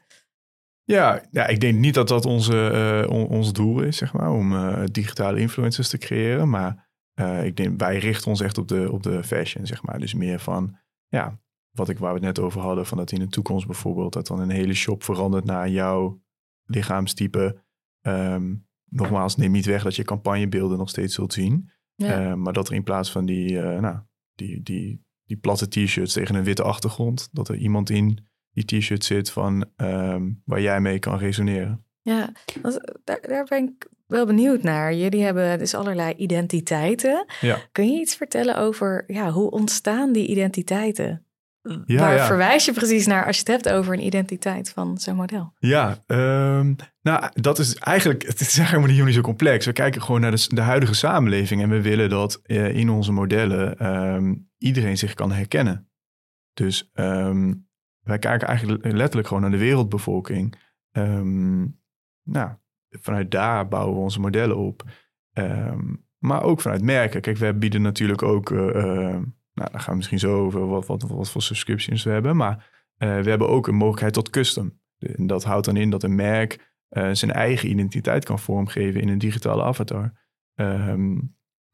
[0.88, 4.32] Ja, ja, ik denk niet dat dat onze, uh, on, ons doel is, zeg maar,
[4.32, 6.50] om uh, digitale influencers te creëren.
[6.50, 6.84] Maar
[7.16, 10.00] Eh, ik denk, wij richten ons echt op de, op de fashion, zeg maar.
[10.00, 10.78] Dus meer van,
[11.08, 11.40] ja,
[11.72, 14.28] wat ik waar we het net over hadden, van dat in de toekomst bijvoorbeeld, dat
[14.28, 16.22] dan een hele shop verandert naar jouw
[16.66, 17.64] lichaamstype.
[18.02, 18.56] Ehm,
[18.90, 21.70] nogmaals, neem niet weg dat je campagnebeelden nog steeds zult zien.
[21.96, 22.30] Ja.
[22.30, 24.00] Eh, maar dat er in plaats van die, eh, nou,
[24.34, 29.04] die, die, die platte t-shirts tegen een witte achtergrond, dat er iemand in die t-shirt
[29.04, 31.84] zit van ehm, waar jij mee kan resoneren.
[32.02, 32.32] Ja,
[33.04, 34.94] daar, daar ben ik wel benieuwd naar.
[34.94, 37.26] Jullie hebben dus allerlei identiteiten.
[37.42, 37.60] Ja.
[37.72, 41.26] Kun je iets vertellen over ja, hoe ontstaan die identiteiten?
[41.86, 42.26] Ja, Waar ja.
[42.26, 45.54] verwijs je precies naar als je het hebt over een identiteit van zo'n model?
[45.60, 49.66] Ja, ehm, nou, dat is eigenlijk, het is eigenlijk helemaal niet zo complex.
[49.66, 53.12] We kijken gewoon naar de, de huidige samenleving en we willen dat eh, in onze
[53.12, 55.90] modellen ehm, iedereen zich kan herkennen.
[56.54, 57.54] Dus ehm,
[58.06, 60.56] wij kijken eigenlijk letterlijk gewoon naar de wereldbevolking.
[60.92, 61.62] Ehm,
[62.24, 62.52] nou,
[62.90, 64.84] vanuit daar bouwen we onze modellen op.
[65.34, 67.22] Ehm, maar ook vanuit merken.
[67.22, 68.64] Kijk, we bieden natuurlijk ook, eh,
[69.54, 72.36] nou, daar gaan we misschien zo over wat, wat, voor subscriptions we hebben.
[72.36, 74.80] Maar eh, we hebben ook een mogelijkheid tot custom.
[75.00, 76.74] En dat houdt dan in dat een merk
[77.12, 80.14] zijn eigen identiteit kan vormgeven in een digitale avatar.
[80.54, 81.18] Ehm,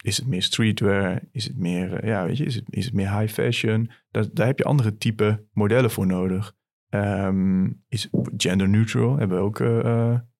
[0.02, 1.22] is het meer streetwear?
[1.32, 3.92] Is het meer, eh, ja, weet je, is het, is het meer high fashion?
[4.12, 6.54] Daar, daar heb je andere type modellen voor nodig.
[6.90, 9.18] Ehm, is gender neutral?
[9.18, 9.68] Hebben we ook, eh,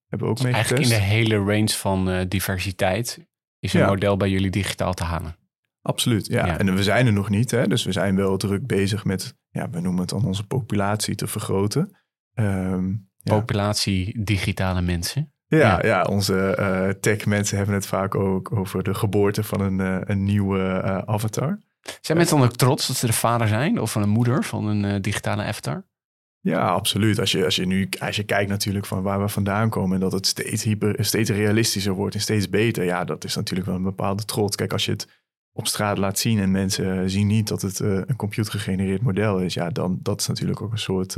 [0.06, 3.26] hebben we ook mee Eigenlijk in de hele range van diversiteit
[3.58, 3.86] is een Ja.
[3.86, 5.36] model bij jullie digitaal te halen.
[5.82, 6.46] Absoluut, ja.
[6.46, 6.58] Ja.
[6.58, 7.66] En we zijn er nog niet, hè?
[7.66, 11.26] dus we zijn wel druk bezig met, ja, we noemen het dan onze populatie te
[11.26, 11.96] vergroten.
[12.34, 13.38] Ehm, ja.
[13.38, 15.31] Populatie digitale mensen.
[15.58, 16.02] Ja, ja.
[16.02, 20.58] onze eh tech-mensen hebben het vaak ook over de geboorte van een, eh, een nieuwe
[20.58, 21.58] eh, avatar.
[22.00, 24.66] Zijn mensen dan ook trots dat ze de vader zijn of van een moeder van
[24.66, 25.84] een digitale avatar?
[26.40, 27.18] Ja, absoluut.
[27.18, 30.00] Als je, als je nu als je kijkt natuurlijk van waar we vandaan komen en
[30.00, 33.76] dat het steeds, hyper, steeds realistischer wordt en steeds beter, ja, dat is natuurlijk wel
[33.76, 34.56] een bepaalde trots.
[34.56, 35.08] Kijk, als je het
[35.52, 39.70] op straat laat zien en mensen zien niet dat het een computergegenereerd model is, ja,
[39.70, 41.16] dan dat is natuurlijk ook een soort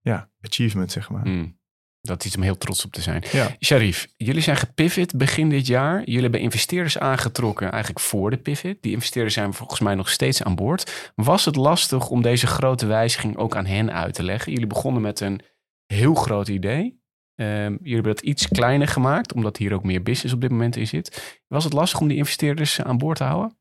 [0.00, 1.22] ja, achievement, zeg maar.
[1.22, 1.57] Hmm.
[2.00, 3.22] Dat is iets om heel trots op te zijn.
[3.32, 3.56] Ja.
[3.60, 5.98] Sharif, jullie zijn gepivot begin dit jaar.
[6.04, 8.76] Jullie hebben investeerders aangetrokken eigenlijk voor de pivot.
[8.80, 11.12] Die investeerders zijn volgens mij nog steeds aan boord.
[11.14, 14.52] Was het lastig om deze grote wijziging ook aan hen uit te leggen?
[14.52, 15.40] Jullie begonnen met een
[15.86, 17.00] heel groot idee.
[17.34, 20.76] Ehm, jullie hebben dat iets kleiner gemaakt, omdat hier ook meer business op dit moment
[20.76, 21.40] in zit.
[21.46, 23.56] Was het lastig om die investeerders aan boord te houden?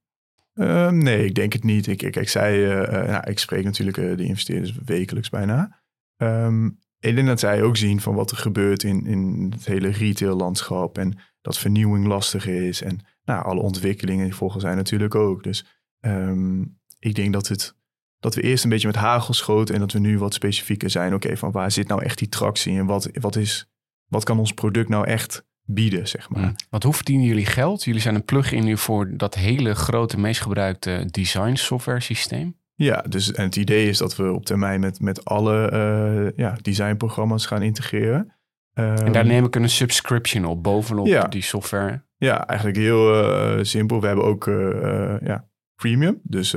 [0.54, 1.88] Ehm, nee, ik denk het niet.
[1.88, 5.82] Ik, ik, ik zei, eh, eh, nou, ik spreek natuurlijk eh, de investeerders wekelijks bijna.
[6.16, 6.70] Ehm,
[7.00, 10.98] ik denk dat zij ook zien van wat er gebeurt in, in het hele retaillandschap
[10.98, 12.82] en dat vernieuwing lastig is.
[12.82, 15.44] En nou, alle ontwikkelingen die volgen zij natuurlijk ook.
[15.44, 15.66] Dus
[16.00, 16.62] ehm,
[17.00, 17.76] ik denk dat, het,
[18.20, 21.14] dat we eerst een beetje met hagel schoten en dat we nu wat specifieker zijn.
[21.14, 23.70] Oké, van waar zit nou echt die tractie en wat, wat, is,
[24.08, 26.56] wat kan ons product nou echt bieden, zeg maar.
[26.70, 27.84] Want hoe verdienen jullie geld?
[27.84, 32.56] Jullie zijn een plug-in nu voor dat hele grote, meest gebruikte design software systeem.
[32.80, 36.58] Ja, dus en het idee is dat we op termijn met, met alle eh, ja,
[36.62, 38.34] designprogramma's gaan integreren.
[38.74, 41.28] en daar Ehm, neem ik een subscription op, bovenop Ja.
[41.28, 42.06] die software.
[42.18, 44.02] Ja, eigenlijk heel eh, simpel.
[44.02, 46.20] We hebben ook eh, ja, premium.
[46.24, 46.52] Dus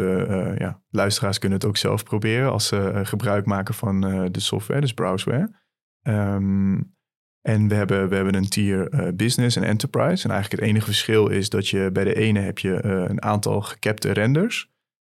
[0.58, 4.00] ja, luisteraars kunnen het ook zelf proberen als ze gebruik maken van
[4.32, 5.50] de software, dus browseware.
[6.02, 6.80] Ehm,
[7.40, 10.24] en we hebben, we hebben een tier business en enterprise.
[10.24, 13.60] En eigenlijk het enige verschil is dat je bij de ene heb je een aantal
[13.60, 14.68] gecapte renders.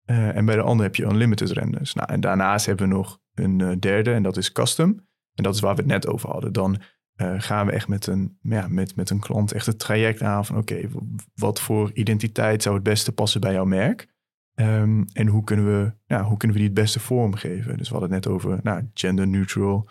[0.10, 1.94] Eh, en bij de andere heb je unlimited renders.
[1.94, 4.90] Nou, en daarnaast hebben we nog een eh, derde en dat is custom.
[5.34, 6.54] En dat is waar we het net over hadden.
[6.54, 6.82] Dan
[7.16, 10.46] eh, gaan we echt met een, ja, met, met een klant echt het traject aan
[10.46, 10.90] van oké,
[11.36, 14.08] wat voor identiteit zou het beste passen bij jouw merk?
[14.54, 17.78] Ehm, en hoe kunnen, we, ja, hoe kunnen we die het beste vormgeven?
[17.78, 19.90] Dus we hadden het net over nou, gender neutral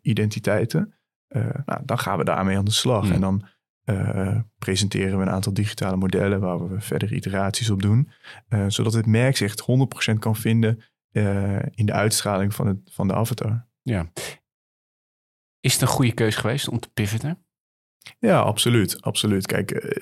[0.00, 0.94] identiteiten.
[1.64, 3.10] Nou, dan gaan we daarmee aan de slag.
[3.10, 3.46] En dan
[3.84, 8.10] eh, presenteren we een aantal digitale modellen waar we verder iteraties op doen.
[8.48, 10.80] eh, zodat het merk zich 100% kan vinden
[11.10, 13.66] eh, in de uitstraling van, het, van de avatar.
[13.82, 14.12] Ja.
[15.60, 17.44] Is het een goede keuze geweest om te pivoten?
[18.18, 19.02] Ja, absoluut.
[19.02, 19.46] absoluut.
[19.46, 19.98] Kijk,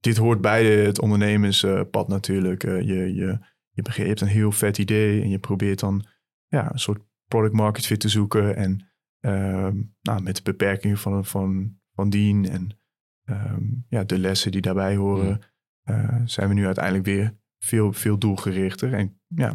[0.00, 2.62] dit hoort bij het ondernemerspad natuurlijk.
[2.62, 3.38] Je, je,
[3.70, 6.06] je hebt een heel vet idee en je probeert dan
[6.46, 8.56] ja, een soort product market fit te zoeken.
[8.56, 8.90] En
[9.20, 12.79] ehm, nou, met de beperkingen van, van, van dien en
[13.24, 15.40] ehm, ja, de lessen die daarbij horen,
[15.82, 18.94] eh, zijn we nu uiteindelijk weer veel, veel doelgerichter.
[18.94, 19.50] En ja,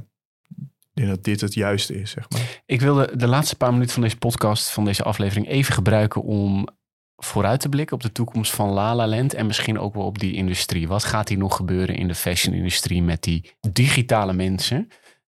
[0.56, 2.62] ik denk dat dit het juiste is, zeg maar.
[2.66, 6.68] Ik wilde de laatste paar minuten van deze podcast, van deze aflevering, even gebruiken om
[7.16, 10.20] vooruit te blikken op de toekomst van La La Land en misschien ook wel op
[10.20, 10.88] die industrie.
[10.88, 14.88] Wat gaat hier nog gebeuren in de fashion-industrie met die digitale mensen?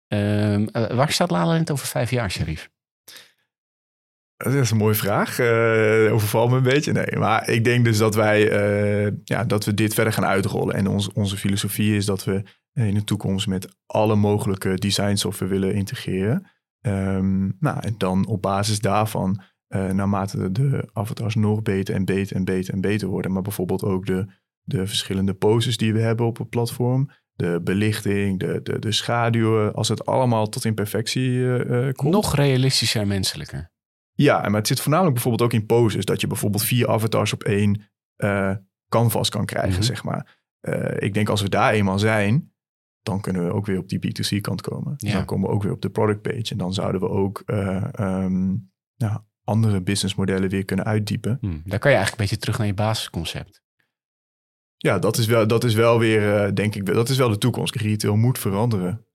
[0.08, 2.70] Ehm, eh, waar staat La La Land over vijf jaar, Sharif?
[4.36, 5.38] Dat is een mooie vraag.
[5.38, 6.92] Uh, overval me een beetje.
[6.92, 8.52] Nee, maar ik denk dus dat wij
[9.06, 10.74] uh, ja, dat we dit verder gaan uitrollen.
[10.74, 15.74] En onze filosofie is dat we in de toekomst met alle mogelijke design software willen
[15.74, 16.50] integreren.
[16.80, 22.36] Um, nou, en dan op basis daarvan, uh, naarmate de avatars nog beter en beter
[22.36, 24.26] en beter en beter worden, maar bijvoorbeeld ook de,
[24.62, 29.74] de verschillende poses die we hebben op het platform, de belichting, de, de, de schaduwen,
[29.74, 31.46] als het allemaal tot in perfectie
[31.92, 32.12] komt.
[32.12, 33.74] Nog realistischer en menselijker.
[34.16, 36.04] Ja, maar het zit voornamelijk bijvoorbeeld ook in poses.
[36.04, 37.82] Dat je bijvoorbeeld vier avatars op één
[38.16, 38.54] uh,
[38.88, 39.84] canvas kan krijgen, mm -hmm.
[39.84, 40.38] zeg maar.
[40.60, 42.52] Uh, ik denk als we daar eenmaal zijn,
[43.02, 44.94] dan kunnen we ook weer op die B2C kant komen.
[44.96, 45.12] Ja.
[45.12, 46.50] Dan komen we ook weer op de product page.
[46.50, 51.38] En dan zouden we ook uh, um, nou, andere businessmodellen weer kunnen uitdiepen.
[51.40, 53.62] Hmm, daar kan je eigenlijk een beetje terug naar je basisconcept.
[54.76, 57.38] Ja, dat is wel, dat is wel weer, uh, denk ik, dat is wel de
[57.38, 57.74] toekomst.
[57.74, 59.06] Retail moet veranderen.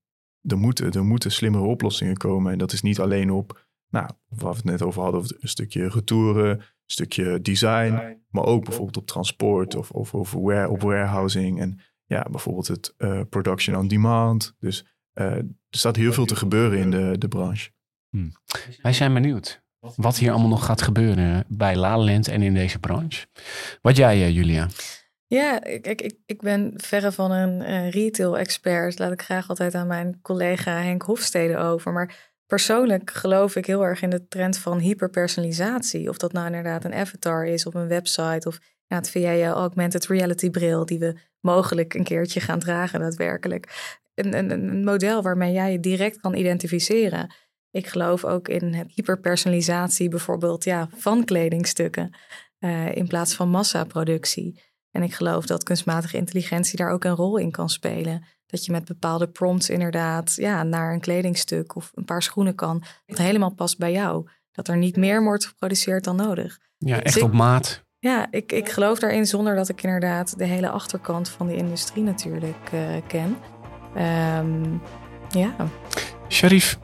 [0.41, 2.51] Er moeten, er moeten slimmere oplossingen komen.
[2.51, 5.89] En dat is niet alleen op, nou, waar we het net over hadden, een stukje
[5.89, 11.59] retouren, een stukje design, maar ook bijvoorbeeld op transport of, of, of ware, op warehousing.
[11.59, 14.55] En ja, bijvoorbeeld het uh, production on demand.
[14.59, 17.71] Dus uh, er staat heel veel te gebeuren in de, de branche.
[18.09, 18.31] Hmm.
[18.81, 19.63] Wij zijn benieuwd
[19.95, 23.27] wat hier allemaal nog gaat gebeuren bij Lalaland en in deze branche.
[23.81, 24.67] Wat jij, uh, Julia?
[25.27, 28.99] Ja, kijk, ik, ik ben verre van een uh, retail-expert.
[28.99, 31.91] Laat ik graag altijd aan mijn collega Henk Hofstede over.
[31.91, 36.09] Maar persoonlijk geloof ik heel erg in de trend van hyperpersonalisatie.
[36.09, 39.45] Of dat nou inderdaad een avatar is op een website of ja, het via je
[39.45, 43.97] augmented reality bril die we mogelijk een keertje gaan dragen daadwerkelijk.
[44.13, 47.35] Een, een, een model waarmee jij je direct kan identificeren.
[47.69, 52.15] Ik geloof ook in hyperpersonalisatie bijvoorbeeld ja, van kledingstukken
[52.59, 54.61] uh, in plaats van massaproductie.
[54.91, 58.25] En ik geloof dat kunstmatige intelligentie daar ook een rol in kan spelen.
[58.51, 62.83] Dat je met bepaalde prompts inderdaad ja, naar een kledingstuk of een paar schoenen kan.
[63.05, 64.27] Dat helemaal past bij jou.
[64.51, 66.59] Dat er niet meer wordt geproduceerd dan nodig.
[66.77, 67.83] Ja, echt dus ik, op maat.
[67.99, 72.03] Ja, ik, ik geloof daarin zonder dat ik inderdaad de hele achterkant van die industrie
[72.03, 73.37] natuurlijk uh, ken.
[73.97, 74.81] Um,
[75.29, 75.55] ja.
[76.29, 76.79] Sharif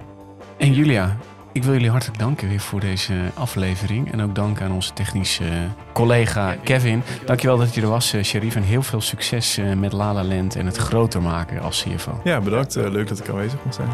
[0.57, 1.18] en Julia,
[1.58, 4.12] ik wil jullie hartelijk danken weer voor deze aflevering.
[4.12, 5.45] En ook dank aan onze technische
[5.93, 7.03] collega Kevin.
[7.26, 8.55] Dankjewel dat je er was, Sharif.
[8.55, 12.20] En heel veel succes met Lala Land en het groter maken als CFO.
[12.24, 12.76] Ja, bedankt.
[12.76, 13.89] Leuk dat ik aanwezig mocht zijn.